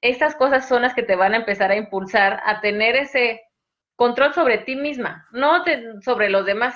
[0.00, 3.42] Estas cosas son las que te van a empezar a impulsar a tener ese
[3.96, 5.62] control sobre ti misma, no
[6.00, 6.74] sobre los demás,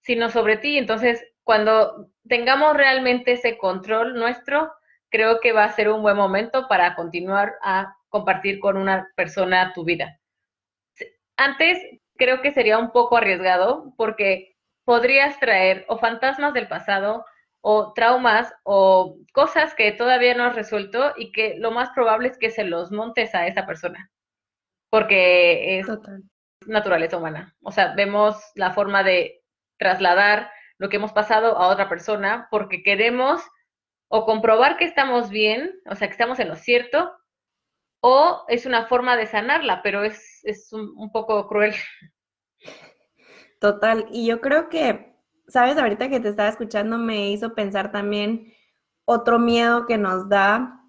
[0.00, 0.78] sino sobre ti.
[0.78, 4.72] Entonces, cuando tengamos realmente ese control nuestro,
[5.08, 9.72] creo que va a ser un buen momento para continuar a compartir con una persona
[9.72, 10.18] tu vida.
[11.36, 11.78] Antes
[12.16, 17.24] creo que sería un poco arriesgado porque podrías traer o fantasmas del pasado
[17.60, 22.38] o traumas o cosas que todavía no has resuelto y que lo más probable es
[22.38, 24.10] que se los montes a esa persona.
[24.90, 25.86] Porque es
[26.66, 27.54] naturaleza humana.
[27.62, 29.44] O sea, vemos la forma de
[29.78, 33.42] trasladar lo que hemos pasado a otra persona porque queremos
[34.08, 37.12] o comprobar que estamos bien, o sea, que estamos en lo cierto,
[38.00, 41.74] o es una forma de sanarla, pero es, un, poco cruel.
[43.60, 45.16] Total, y yo creo que,
[45.48, 48.52] sabes, ahorita que te estaba escuchando me hizo pensar también
[49.04, 50.80] otro miedo que nos da,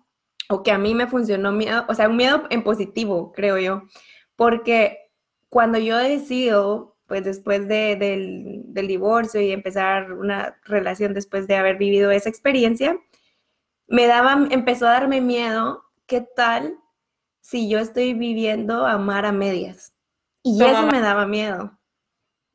[0.50, 3.84] o que a mí me funcionó miedo, o sea, un miedo en positivo, creo yo,
[4.36, 5.12] porque
[5.50, 12.12] cuando yo decido pues después del, divorcio y empezar una relación después de haber vivido
[12.12, 12.98] esa experiencia,
[13.88, 16.78] me daba, empezó a darme miedo, ¿qué tal
[17.42, 19.94] si yo estoy viviendo amar a medias?
[20.44, 21.78] Y eso me daba miedo.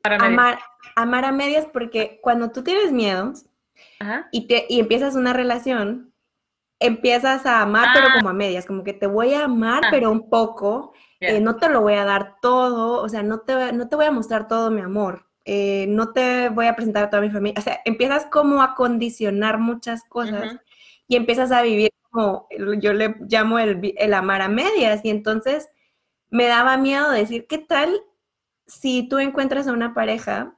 [0.03, 0.59] Amar,
[0.95, 3.45] amar a medias porque cuando tú tienes miedos
[4.31, 6.13] y, te, y empiezas una relación,
[6.79, 8.13] empiezas a amar, pero ah.
[8.15, 9.87] como a medias, como que te voy a amar, ah.
[9.89, 13.73] pero un poco, eh, no te lo voy a dar todo, o sea, no te,
[13.73, 17.09] no te voy a mostrar todo mi amor, eh, no te voy a presentar a
[17.09, 20.57] toda mi familia, o sea, empiezas como a condicionar muchas cosas
[21.07, 22.47] y empiezas a vivir como,
[22.79, 25.69] yo le llamo el, el amar a medias, y entonces
[26.29, 28.01] me daba miedo decir, ¿qué tal
[28.67, 30.57] si tú encuentras a una pareja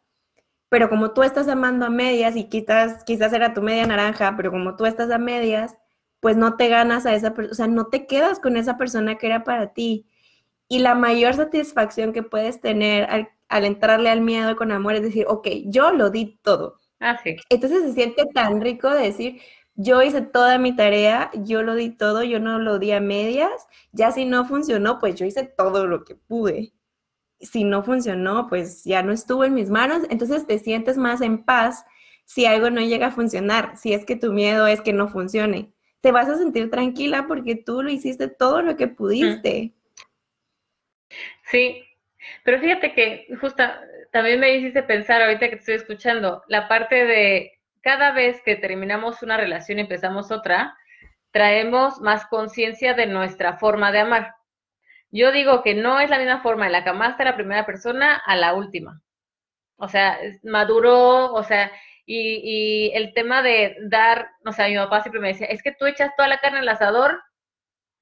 [0.70, 4.52] pero como tú estás amando a medias y quizás, quizás era tu media naranja, pero
[4.52, 5.78] como tú estás a medias,
[6.20, 9.16] pues no te ganas a esa persona, o sea, no te quedas con esa persona
[9.16, 10.08] que era para ti.
[10.68, 15.26] Y la mayor satisfacción que puedes tener al, entrarle al miedo con amor es decir,
[15.28, 16.80] ok, yo lo di todo.
[17.00, 19.42] Ah, Entonces se siente tan rico decir,
[19.76, 23.68] yo hice toda mi tarea, yo lo di todo, yo no lo di a medias,
[23.92, 26.74] ya si no funcionó, pues yo hice todo lo que pude.
[27.40, 31.44] Si no funcionó, pues ya no estuvo en mis manos, entonces te sientes más en
[31.44, 31.86] paz
[32.26, 35.74] si algo no llega a funcionar, si es que tu miedo es que no funcione.
[36.02, 39.76] Te vas a sentir tranquila porque tú lo hiciste todo lo que pudiste.
[41.44, 41.84] Sí,
[42.44, 43.64] pero fíjate que justo
[44.12, 48.56] también me hiciste pensar ahorita que te estoy escuchando, la parte de cada vez que
[48.56, 50.76] terminamos una relación y empezamos otra,
[51.32, 54.34] traemos más conciencia de nuestra forma de amar.
[55.12, 57.66] Yo digo que no es la misma forma en la que amaste a la primera
[57.66, 59.02] persona a la última.
[59.78, 61.72] O sea, maduró, o sea,
[62.06, 65.74] y, y el tema de dar, o sea, mi papá siempre me decía, es que
[65.74, 67.22] tú echas toda la carne al asador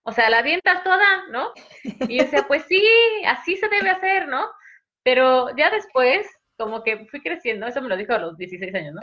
[0.04, 1.52] o sea, la avientas toda, ¿no?
[1.84, 2.84] Y yo decía, pues sí,
[3.26, 4.50] así se debe hacer, ¿no?
[5.04, 8.96] Pero ya después, como que fui creciendo, eso me lo dijo a los 16 años,
[8.96, 9.02] ¿no?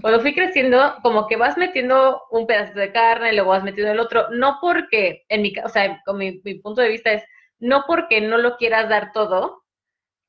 [0.00, 3.92] Cuando fui creciendo, como que vas metiendo un pedacito de carne y luego vas metiendo
[3.92, 7.24] el otro, no porque, en mi, o sea, con mi, mi punto de vista es,
[7.58, 9.62] no porque no lo quieras dar todo,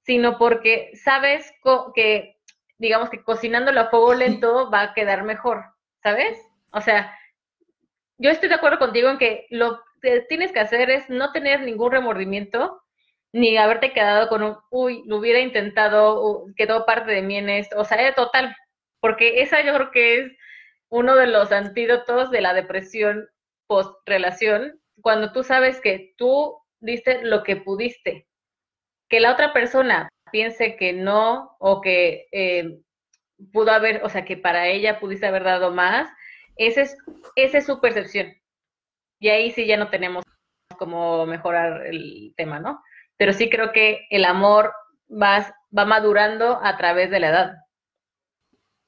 [0.04, 1.52] sino porque sabes
[1.96, 2.38] que,
[2.78, 5.64] digamos que cocinándolo a fuego lento va a quedar mejor,
[6.02, 6.40] ¿sabes?
[6.72, 7.18] O sea,
[8.18, 9.82] yo estoy de acuerdo contigo en que lo
[10.28, 12.82] tienes que hacer es no tener ningún remordimiento,
[13.32, 17.80] ni haberte quedado con un, uy, lo hubiera intentado, quedó parte de mí en esto,
[17.80, 18.56] o sea, total,
[19.00, 20.32] porque esa yo creo que es
[20.90, 23.28] uno de los antídotos de la depresión
[23.68, 28.28] post-relación, cuando tú sabes que tú diste lo que pudiste,
[29.10, 32.80] que la otra persona piense que no o que eh,
[33.52, 36.10] pudo haber, o sea, que para ella pudiste haber dado más,
[36.58, 36.98] esa es,
[37.36, 38.34] esa es su percepción.
[39.24, 40.26] Y ahí sí ya no tenemos
[40.78, 42.84] como mejorar el tema, ¿no?
[43.16, 44.74] Pero sí creo que el amor
[45.10, 47.54] va, va madurando a través de la edad.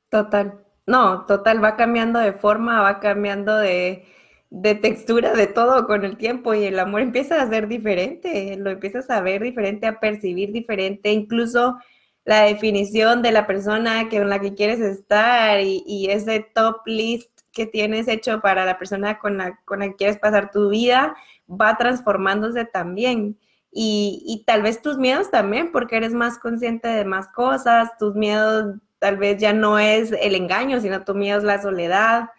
[0.10, 0.62] Total.
[0.86, 4.04] No, total, va cambiando de forma, va cambiando de,
[4.50, 8.71] de textura, de todo con el tiempo y el amor empieza a ser diferente, lo
[8.71, 11.78] empiezas a ver diferente, a percibir diferente, incluso
[12.26, 17.65] la definición de la persona con la que quieres estar y ese top list que
[17.65, 21.15] tienes hecho para la persona con la, con la que quieres pasar tu vida
[21.49, 23.39] va transformándose también.
[23.71, 28.15] Y, y, tal vez tus miedos también, porque eres más consciente de más cosas, tus
[28.15, 32.29] miedos tal vez ya no es el engaño, sino tu miedo es la soledad,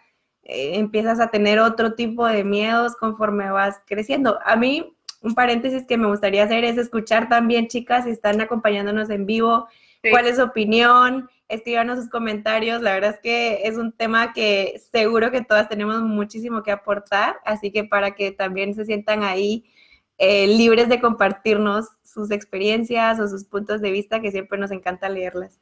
[0.43, 4.39] eh, empiezas a tener otro tipo de miedos conforme vas creciendo.
[4.45, 9.09] A mí, un paréntesis que me gustaría hacer es escuchar también, chicas, si están acompañándonos
[9.09, 9.67] en vivo,
[10.09, 12.81] cuál es su opinión, escríbanos sus comentarios.
[12.81, 17.37] La verdad es que es un tema que seguro que todas tenemos muchísimo que aportar,
[17.45, 19.65] así que para que también se sientan ahí
[20.17, 25.09] eh, libres de compartirnos sus experiencias o sus puntos de vista, que siempre nos encanta
[25.09, 25.59] leerlas.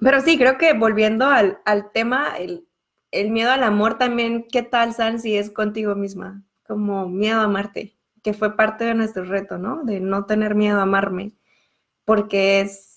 [0.00, 2.68] Pero sí, creo que volviendo al, al tema, el,
[3.10, 6.44] el, miedo al amor también, ¿qué tal, San, si es contigo misma?
[6.66, 9.82] Como miedo a amarte, que fue parte de nuestro reto, ¿no?
[9.84, 11.32] De no tener miedo a amarme,
[12.04, 12.87] porque es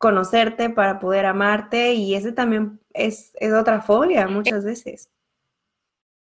[0.00, 5.10] conocerte para poder amarte y ese también es, es otra fobia muchas veces.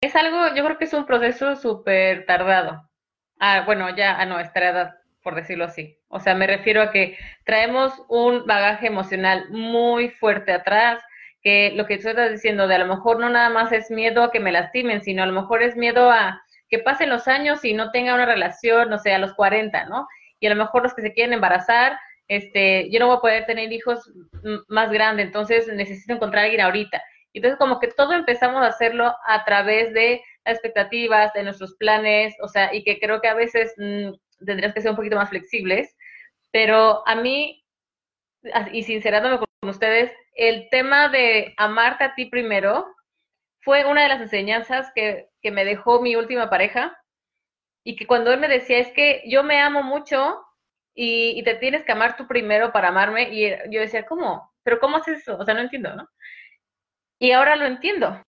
[0.02, 2.90] Es algo, yo creo que es un proceso súper tardado.
[3.40, 5.98] Ah, bueno, ya, ah, no, edad, por decirlo así.
[6.10, 11.02] O sea, me refiero a que traemos un bagaje emocional muy fuerte atrás,
[11.42, 14.24] que lo que tú estás diciendo, de a lo mejor no nada más es miedo
[14.24, 17.64] a que me lastimen, sino a lo mejor es miedo a que pasen los años
[17.64, 20.06] y no tenga una relación, no sé, a los 40, ¿no?
[20.42, 21.98] Y a lo mejor los que se quieren embarazar
[22.30, 24.10] este, yo no voy a poder tener hijos
[24.68, 27.04] más grandes, entonces necesito encontrar a alguien ahorita.
[27.34, 32.36] Entonces, como que todo empezamos a hacerlo a través de las expectativas, de nuestros planes,
[32.42, 35.30] o sea, y que creo que a veces mm, tendrías que ser un poquito más
[35.30, 35.96] flexibles,
[36.52, 37.64] pero a mí,
[38.72, 42.88] y sincerándome con ustedes, el tema de amarte a ti primero
[43.62, 46.96] fue una de las enseñanzas que, que me dejó mi última pareja,
[47.84, 50.44] y que cuando él me decía, es que yo me amo mucho,
[51.02, 53.30] y, te tienes que amar tú primero para amarme.
[53.32, 54.52] Y yo decía, ¿cómo?
[54.64, 55.38] ¿Pero cómo haces eso?
[55.38, 56.10] O sea, no entiendo, ¿no?
[57.20, 58.22] Y ahora lo entiendo.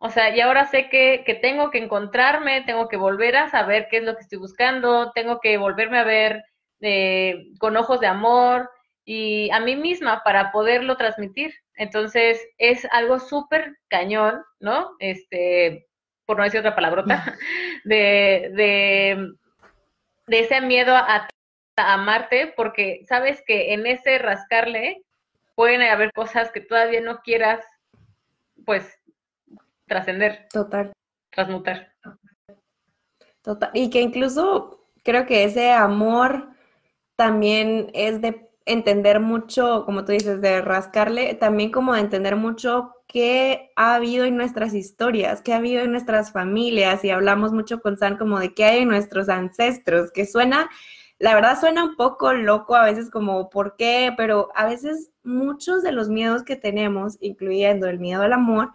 [0.00, 3.86] O sea, y ahora sé que, que, tengo que encontrarme, tengo que volver a saber
[3.88, 6.42] qué es lo que estoy buscando, tengo que volverme a ver
[6.80, 8.70] eh, con ojos de amor
[9.04, 11.54] y a mí misma para poderlo transmitir.
[11.76, 14.96] Entonces, es algo súper cañón, ¿no?
[14.98, 15.86] Este,
[16.26, 17.36] por no decir otra palabrota,
[17.84, 19.32] de, de,
[20.26, 21.28] de ese miedo a
[21.80, 25.02] amarte porque sabes que en ese rascarle
[25.54, 27.64] pueden haber cosas que todavía no quieras,
[28.64, 28.98] pues,
[29.86, 30.46] trascender.
[30.52, 30.92] Total.
[31.30, 31.92] Transmutar.
[33.42, 33.70] Total.
[33.74, 36.50] Y que incluso creo que ese amor
[37.16, 42.94] también es de entender mucho, como tú dices, de rascarle, también como de entender mucho
[43.08, 47.80] qué ha habido en nuestras historias, qué ha habido en nuestras familias, y hablamos mucho
[47.80, 50.70] con San como de qué hay en nuestros ancestros, que suena
[51.20, 54.12] la verdad suena un poco loco a veces como, ¿por qué?
[54.16, 58.72] Pero a veces muchos de los miedos que tenemos, incluyendo el miedo al amor,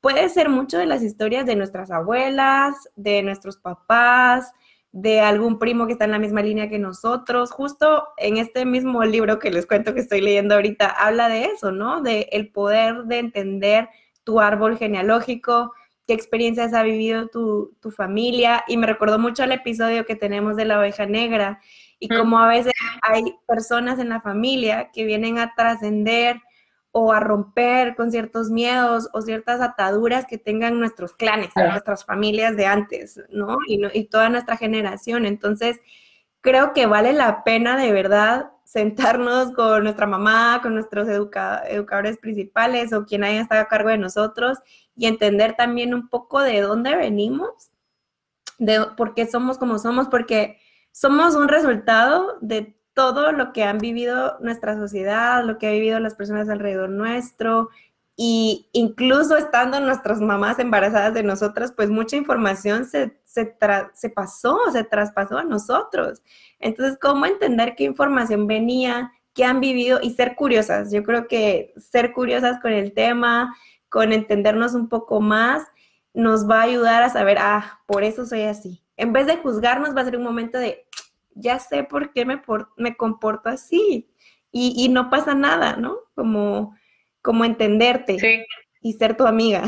[0.00, 4.52] puede ser mucho de las historias de nuestras abuelas, de nuestros papás,
[4.92, 7.50] de algún primo que está en la misma línea que nosotros.
[7.50, 11.72] Justo en este mismo libro que les cuento que estoy leyendo ahorita, habla de eso,
[11.72, 12.00] ¿no?
[12.00, 13.88] De el poder de entender
[14.22, 15.72] tu árbol genealógico,
[16.06, 18.62] qué experiencias ha vivido tu, tu familia.
[18.68, 21.58] Y me recordó mucho el episodio que tenemos de la oveja negra
[21.98, 26.40] y como a veces hay personas en la familia que vienen a trascender
[26.92, 32.56] o a romper con ciertos miedos o ciertas ataduras que tengan nuestros clanes, nuestras familias
[32.56, 33.58] de antes, ¿no?
[33.66, 35.26] Y, y toda nuestra generación.
[35.26, 35.80] Entonces,
[36.40, 42.92] creo que vale la pena de verdad sentarnos con nuestra mamá, con nuestros educadores principales
[42.92, 44.58] o quien haya estado a cargo de nosotros
[44.94, 47.70] y entender también un poco de dónde venimos,
[48.58, 50.58] de por qué somos como somos, porque
[50.92, 56.00] somos un resultado de todo lo que han vivido nuestra sociedad, lo que han vivido
[56.00, 57.68] las personas alrededor nuestro,
[58.20, 63.56] y incluso estando nuestras mamás embarazadas de nosotras, pues mucha información se, se,
[63.94, 66.20] se pasó, se traspasó a nosotros.
[66.58, 70.90] Entonces, ¿cómo entender qué información venía, qué han vivido y ser curiosas?
[70.90, 73.54] Yo creo que ser curiosas con el tema,
[73.88, 75.62] con entendernos un poco más,
[76.12, 78.82] nos va a ayudar a saber, ah, por eso soy así.
[78.98, 80.86] En vez de juzgarnos, va a ser un momento de,
[81.30, 82.42] ya sé por qué me,
[82.76, 84.10] me comporto así
[84.50, 85.98] y, no pasa nada, ¿no?
[86.14, 86.76] Como,
[87.22, 88.16] como entenderte
[88.82, 89.62] y ser tu amiga.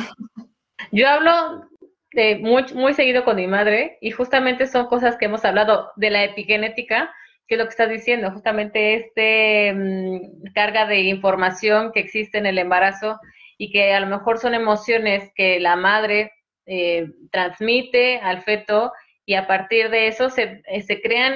[0.90, 1.68] Yo hablo
[2.12, 6.10] de muy, muy seguido con mi madre y justamente son cosas que hemos hablado de
[6.10, 7.14] la epigenética,
[7.46, 12.46] que es lo que estás diciendo, justamente este mm, carga de información que existe en
[12.46, 13.20] el embarazo
[13.58, 16.32] y que a lo mejor son emociones que la madre
[16.66, 18.92] eh, transmite al feto
[19.30, 21.34] y a partir de eso se, eh, se crean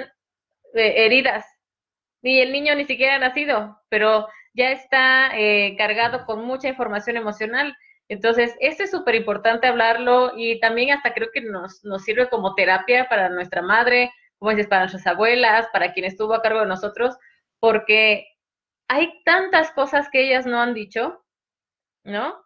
[0.75, 1.47] eh, heridas.
[2.23, 5.31] Y el niño ni siquiera ha nacido, pero ya está
[5.77, 7.77] cargado con mucha información emocional.
[8.09, 12.55] Entonces, esto es súper importante hablarlo y también hasta creo que nos, nos sirve como
[12.55, 16.67] terapia para nuestra madre, como dices, para nuestras abuelas, para quien estuvo a cargo de
[16.67, 17.17] nosotros,
[17.61, 18.27] porque
[18.89, 21.25] hay tantas cosas que ellas no han dicho
[22.05, 22.44] ¿no?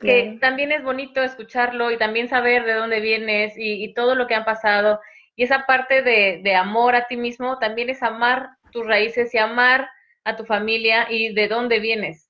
[0.00, 4.34] Que también es bonito escucharlo y también saber de dónde vienes y, todo lo que
[4.34, 5.00] han pasado.
[5.36, 9.88] Y esa parte de, amor a ti mismo también es amar tus raíces y amar
[10.24, 12.28] a tu familia y de dónde vienes.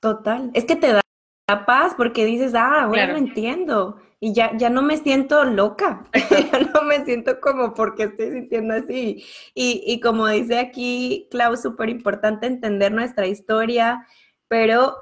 [0.00, 0.50] Total.
[0.54, 1.02] Es que te da
[1.66, 4.00] paz porque dices, ah, ahora lo entiendo.
[4.18, 6.04] Y ya, ya no me siento loca,
[6.52, 9.24] ya no me siento como porque estoy sintiendo así.
[9.54, 14.06] Y, y como dice aquí Clau, súper importante entender nuestra historia,
[14.48, 14.96] pero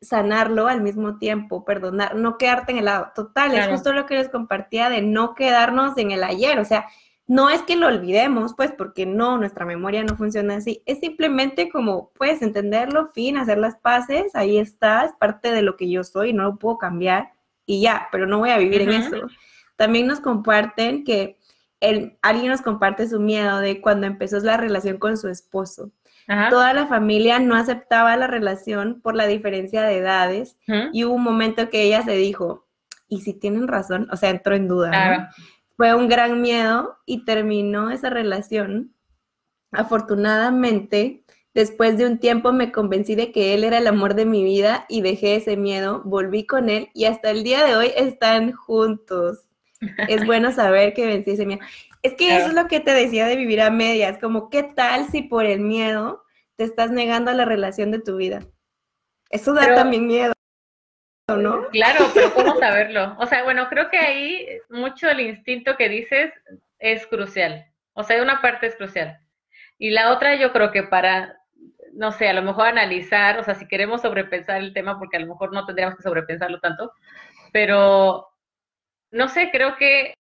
[0.00, 3.12] sanarlo al mismo tiempo, perdonar, no quedarte en el lado.
[3.14, 6.86] Total, es justo lo que les compartía de no quedarnos en el ayer, o sea,
[7.26, 11.68] no es que lo olvidemos, pues, porque no, nuestra memoria no funciona así, es simplemente
[11.68, 16.02] como, puedes entenderlo, fin, hacer las paces, ahí está, es parte de lo que yo
[16.02, 17.32] soy, no lo puedo cambiar
[17.66, 19.28] y ya, pero no voy a vivir en eso.
[19.76, 21.38] También nos comparten que
[21.78, 25.92] el, alguien nos comparte su miedo de cuando empezó la relación con su esposo
[26.48, 30.56] Toda la familia no aceptaba la relación por la diferencia de edades
[30.92, 32.68] y hubo un momento que ella se dijo,
[33.08, 34.08] ¿y si tienen razón?
[34.12, 35.32] O sea, entró en duda.
[35.76, 38.94] Fue un gran miedo y terminó esa relación.
[39.72, 44.44] Afortunadamente, después de un tiempo me convencí de que él era el amor de mi
[44.44, 48.52] vida y dejé ese miedo, volví con él y hasta el día de hoy están
[48.52, 49.46] juntos.
[50.08, 51.62] Es bueno saber que vencí ese miedo.
[52.02, 55.06] Es que eso es lo que te decía de vivir a medias, como qué tal
[55.08, 56.24] si por el miedo
[56.56, 58.40] te estás negando a la relación de tu vida.
[59.28, 60.32] Eso da también miedo,
[61.28, 61.68] ¿no?
[61.68, 63.16] Claro, pero ¿cómo saberlo?
[63.18, 66.32] O sea, bueno, creo que ahí mucho el instinto que dices
[66.78, 67.66] es crucial.
[67.92, 69.20] O sea, una parte es crucial.
[69.78, 71.38] Y la otra yo creo que para,
[71.92, 75.20] no sé, a lo mejor analizar, o sea, si queremos sobrepensar el tema, porque a
[75.20, 76.92] lo mejor no tendríamos que sobrepensarlo tanto,
[77.52, 78.28] pero
[79.10, 80.14] no sé, creo que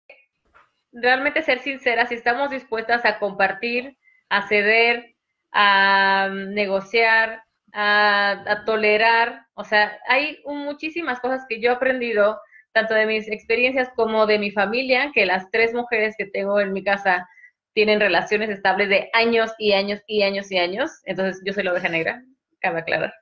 [1.00, 3.96] realmente ser sinceras, si estamos dispuestas a compartir,
[4.28, 5.14] a ceder,
[5.52, 7.42] a negociar,
[7.72, 12.40] a, tolerar, o sea, hay muchísimas cosas que yo he aprendido,
[12.72, 16.72] tanto de mis experiencias como de mi familia, que las tres mujeres que tengo en
[16.72, 17.28] mi casa
[17.74, 21.72] tienen relaciones estables de años y años y años y años, entonces yo soy la
[21.72, 22.22] oveja negra,
[22.60, 23.14] cabe aclarar.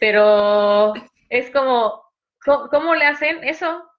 [0.00, 0.94] Pero
[1.28, 2.02] es como,
[2.44, 3.89] cómo le hacen eso?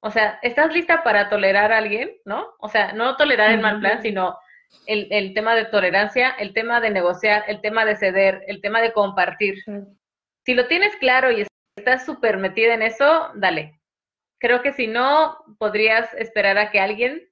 [0.00, 2.54] O sea, ¿estás lista para tolerar a alguien, no?
[2.60, 4.38] O sea, no tolerar el mal plan, sino
[4.86, 8.92] el, tema de tolerancia, el tema de negociar, el tema de ceder, el tema de
[8.92, 9.62] compartir.
[10.44, 11.46] Si lo tienes claro y
[11.76, 13.80] estás súper metida en eso, dale.
[14.38, 17.28] Creo que si no, podrías esperar a que alguien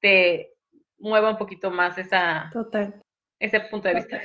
[0.00, 0.54] te
[0.98, 2.50] mueva un poquito más esa,
[3.40, 4.20] ese punto de vista.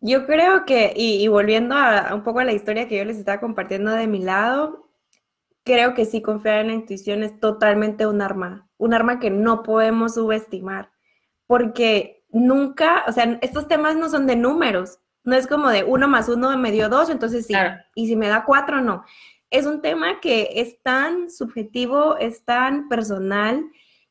[0.00, 3.40] Yo creo que, y, volviendo a, un poco a la historia que yo les estaba
[3.40, 4.87] compartiendo de mi lado,
[5.68, 9.62] creo que sí confiar en la intuición es totalmente un arma, un arma que no
[9.62, 10.90] podemos subestimar,
[11.46, 16.08] porque nunca, o sea, estos temas no son de números, no es como de uno
[16.08, 17.54] más uno me dio dos, entonces sí,
[17.94, 19.04] y si me da cuatro, no.
[19.50, 23.62] Es un tema que es tan subjetivo, es tan personal,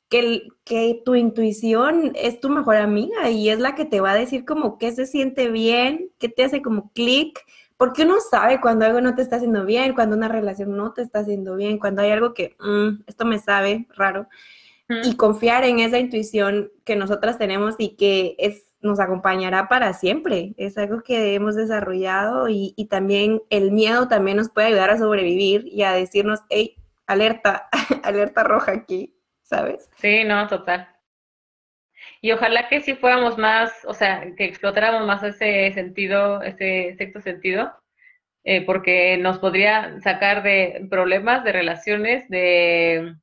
[0.10, 4.16] que, que tu intuición es tu mejor amiga y es la que te va a
[4.16, 7.44] decir como qué se siente bien, qué te hace como clic,
[7.78, 11.04] porque uno sabe cuando algo no te está haciendo bien, cuando una relación no te
[11.04, 14.28] está haciendo bien, cuando hay algo que, mm, esto me sabe raro,
[15.04, 20.54] y confiar en esa intuición que nosotras tenemos y que es, nos acompañará para siempre.
[20.56, 24.98] Es algo que hemos desarrollado y, y también el miedo también nos puede ayudar a
[24.98, 27.68] sobrevivir y a decirnos, hey, alerta,
[28.04, 29.90] alerta roja aquí, ¿sabes?
[29.98, 30.88] Sí, no, total.
[32.22, 37.22] Y ojalá que si fuéramos más, o sea, que explotáramos más ese sentido, ese sexto
[37.22, 37.72] sentido,
[38.44, 43.16] eh, porque nos podría sacar de problemas, de relaciones, de...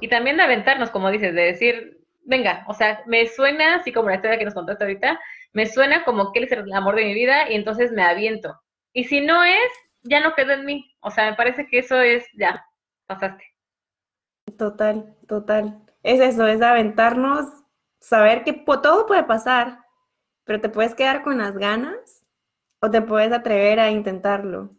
[0.00, 4.08] Y también de aventarnos, como dices, de decir, venga, o sea, me suena, así como
[4.08, 5.20] la historia que nos contaste ahorita,
[5.52, 8.60] me suena como que él es el amor de mi vida y entonces me aviento.
[8.92, 9.70] Y si no es,
[10.02, 10.94] ya no quedó en mí.
[11.00, 12.64] O sea, me parece que eso es, ya,
[13.06, 13.44] pasaste.
[14.56, 15.80] Total, total.
[16.02, 17.46] Es eso, es aventarnos
[18.00, 19.84] saber que todo puede pasar,
[20.44, 22.24] pero te puedes quedar con las ganas
[22.80, 24.70] o te puedes atrever a intentarlo.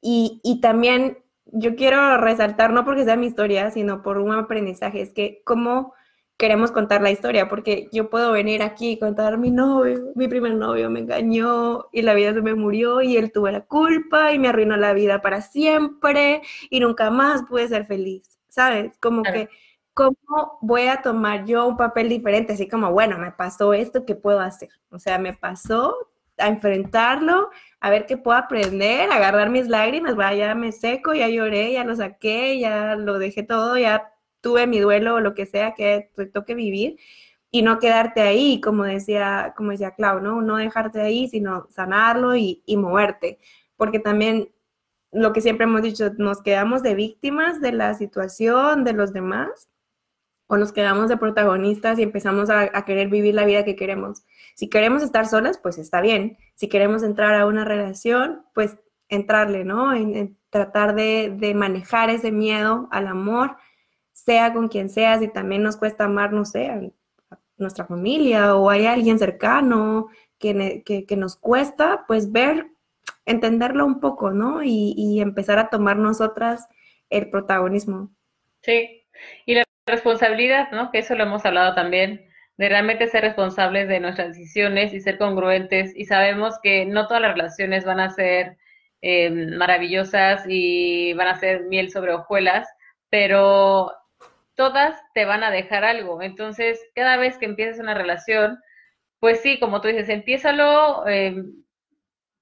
[0.00, 5.00] Y, y también yo quiero resaltar, no porque sea mi historia, sino por un aprendizaje,
[5.00, 5.94] es que cómo
[6.38, 10.54] queremos contar la historia, porque yo puedo venir aquí y contar mi novio, mi primer
[10.54, 14.38] novio me engañó y la vida se me murió y él tuvo la culpa y
[14.38, 18.96] me arruinó la vida para siempre y nunca más pude ser feliz, ¿sabes?
[19.00, 19.48] Como que,
[19.98, 22.52] ¿cómo voy a tomar yo un papel diferente?
[22.52, 24.68] Así como, bueno, me pasó esto, ¿qué puedo hacer?
[24.90, 25.96] O sea, me pasó
[26.38, 31.72] a enfrentarlo, a ver qué puedo aprender, agarrar mis lágrimas, vaya, me seco, ya lloré,
[31.72, 35.74] ya lo saqué, ya lo dejé todo, ya tuve mi duelo o lo que sea
[35.74, 36.96] que te toque vivir
[37.50, 40.42] y no quedarte ahí, como decía, como decía Clau, ¿no?
[40.42, 43.40] No dejarte ahí, sino sanarlo y, y moverte,
[43.76, 44.52] porque también
[45.10, 49.68] lo que siempre hemos dicho, nos quedamos de víctimas de la situación de los demás
[50.48, 54.24] o nos quedamos de protagonistas y empezamos a, querer vivir la vida que queremos.
[54.54, 56.38] Si queremos estar solas, pues está bien.
[56.54, 58.76] Si queremos entrar a una relación, pues
[59.08, 59.94] entrarle, ¿no?
[59.94, 63.56] En, tratar de, de, manejar ese miedo al amor
[64.12, 66.80] sea con quien sea, si también nos cuesta amar, no sé, a,
[67.58, 72.68] nuestra familia o hay alguien cercano que, que, nos cuesta, pues ver,
[73.26, 74.62] entenderlo un poco, ¿no?
[74.62, 76.68] Y, y, empezar a tomar nosotras
[77.10, 78.10] el protagonismo.
[78.62, 79.04] Sí,
[79.44, 80.90] y la responsabilidad, ¿no?
[80.90, 85.18] Que eso lo hemos hablado también, de realmente ser responsables de nuestras decisiones y ser
[85.18, 85.92] congruentes.
[85.96, 88.56] Y sabemos que no todas las relaciones van a ser
[89.02, 92.68] eh, maravillosas y van a ser miel sobre hojuelas,
[93.10, 93.92] pero
[94.56, 96.20] todas te van a dejar algo.
[96.22, 98.58] Entonces, cada vez que empieces una relación,
[99.20, 101.36] pues sí, como tú dices, empiézalo eh,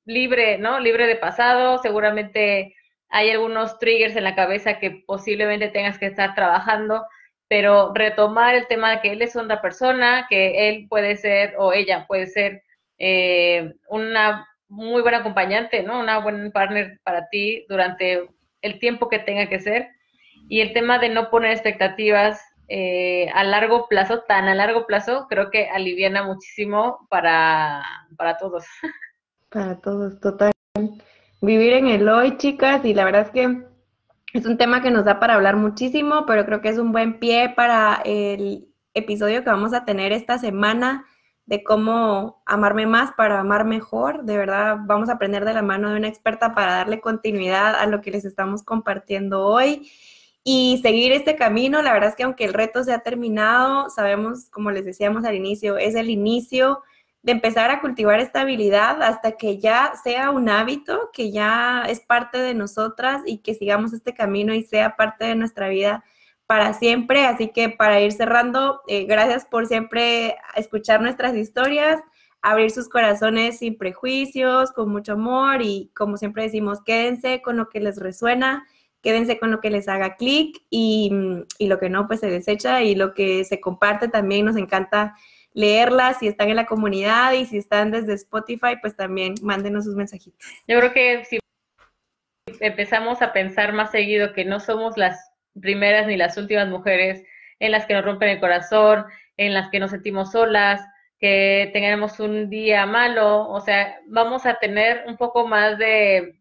[0.06, 0.80] libre, ¿no?
[0.80, 2.74] Libre de pasado, seguramente
[3.08, 7.04] hay algunos triggers en la cabeza que posiblemente tengas que estar trabajando,
[7.48, 11.72] pero retomar el tema de que él es otra persona, que él puede ser o
[11.72, 12.62] ella puede ser
[12.98, 16.00] eh, una muy buena acompañante, ¿no?
[16.00, 18.28] Una buena partner para ti durante
[18.62, 19.88] el tiempo que tenga que ser
[20.48, 25.26] y el tema de no poner expectativas eh, a largo plazo, tan a largo plazo,
[25.28, 27.84] creo que aliviana muchísimo para,
[28.16, 28.64] para todos.
[29.48, 30.52] Para todos, total.
[31.40, 33.62] Vivir en el hoy, chicas, y la verdad es que
[34.36, 37.18] es un tema que nos da para hablar muchísimo, pero creo que es un buen
[37.18, 41.06] pie para el episodio que vamos a tener esta semana
[41.46, 44.24] de cómo amarme más para amar mejor.
[44.24, 47.86] De verdad, vamos a aprender de la mano de una experta para darle continuidad a
[47.86, 49.90] lo que les estamos compartiendo hoy
[50.42, 51.82] y seguir este camino.
[51.82, 55.34] La verdad es que aunque el reto se ha terminado, sabemos, como les decíamos al
[55.34, 56.82] inicio, es el inicio
[57.26, 61.98] de empezar a cultivar esta habilidad hasta que ya sea un hábito, que ya es
[61.98, 66.04] parte de nosotras y que sigamos este camino y sea parte de nuestra vida
[66.46, 67.26] para siempre.
[67.26, 72.00] Así que para ir cerrando, eh, gracias por siempre escuchar nuestras historias,
[72.42, 77.68] abrir sus corazones sin prejuicios, con mucho amor y como siempre decimos, quédense con lo
[77.68, 78.64] que les resuena
[79.02, 81.12] quédense con lo que les haga clic y,
[81.60, 85.14] lo que no, pues se desecha y lo que se comparte también nos encanta
[85.56, 89.96] leerlas si están en la comunidad y si están desde Spotify, pues también mándenos sus
[89.96, 90.38] mensajitos.
[90.68, 91.38] Yo creo que si
[92.60, 97.24] empezamos a pensar más seguido que no somos las primeras ni las últimas mujeres
[97.58, 99.06] en las que nos rompen el corazón,
[99.38, 100.86] en las que nos sentimos solas,
[101.18, 106.38] que tengamos un día malo, o sea, vamos a tener un poco más de,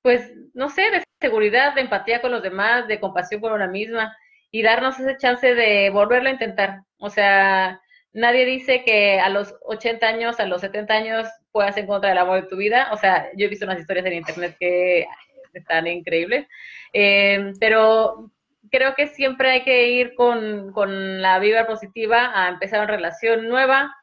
[0.00, 4.16] pues, no sé, de seguridad, de empatía con los demás, de compasión con una misma
[4.50, 6.84] y darnos ese chance de volverlo a intentar.
[6.98, 7.82] O sea,
[8.12, 12.42] nadie dice que a los 80 años, a los 70 años puedas encontrar el amor
[12.42, 12.88] de tu vida.
[12.92, 15.06] O sea, yo he visto unas historias en internet que
[15.52, 16.46] están increíbles,
[16.92, 18.30] eh, pero
[18.70, 23.48] creo que siempre hay que ir con, con, la vibra positiva a empezar una relación
[23.48, 23.94] nueva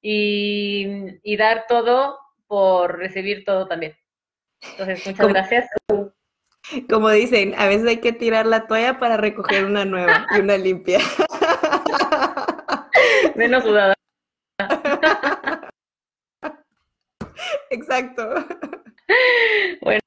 [0.00, 0.86] y,
[1.22, 3.96] y dar todo por recibir todo también.
[4.60, 5.70] Entonces, muchas gracias.
[6.88, 10.56] Como dicen, a veces hay que tirar la toalla para recoger una nueva y una
[10.56, 11.00] limpia.
[13.34, 13.94] Menos sudada.
[17.70, 18.34] Exacto.
[19.80, 20.00] Bueno,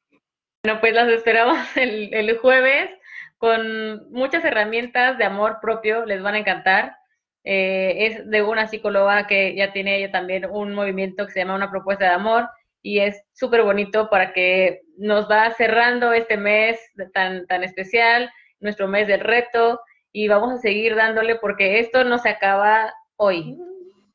[0.80, 2.90] pues las esperamos el, el jueves
[3.38, 6.98] con muchas herramientas de amor propio, les van a encantar.
[7.44, 11.54] Eh, es de una psicóloga que ya tiene ella también un movimiento que se llama
[11.54, 12.50] Una propuesta de amor
[12.82, 16.80] y es súper bonito para que nos va cerrando este mes
[17.14, 19.80] tan, tan especial, nuestro mes del reto,
[20.12, 23.58] y vamos a seguir dándole porque esto no se acaba hoy.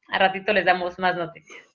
[0.08, 1.70] A ratito les damos más noticias.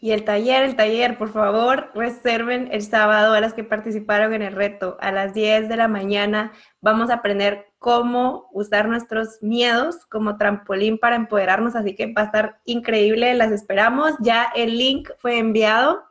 [0.00, 4.42] Y el taller, el taller, por favor, reserven el sábado a las que participaron en
[4.42, 4.96] el reto.
[5.00, 10.98] A las 10 de la mañana vamos a aprender cómo usar nuestros miedos como trampolín
[10.98, 14.14] para empoderarnos, así que va a estar increíble, las esperamos.
[14.20, 16.02] Ya el link fue enviado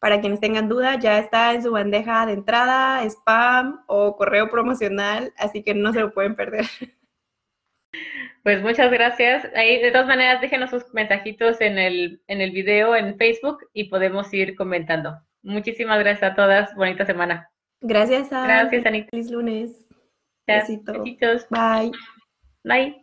[0.00, 5.32] para quienes tengan duda, ya está en su bandeja de entrada, spam o correo promocional,
[5.36, 6.66] así que no se lo pueden perder.
[8.42, 9.48] Pues muchas gracias.
[9.54, 13.84] Ahí, de todas maneras, déjenos sus mensajitos en el, en el video en Facebook y
[13.84, 15.18] podemos ir comentando.
[15.42, 16.74] Muchísimas gracias a todas.
[16.74, 17.50] Bonita semana.
[17.80, 19.08] Gracias, a Gracias, Anita.
[19.10, 19.86] Feliz lunes.
[20.46, 21.46] Besitos.
[21.50, 21.92] Bye.
[22.64, 23.02] Bye.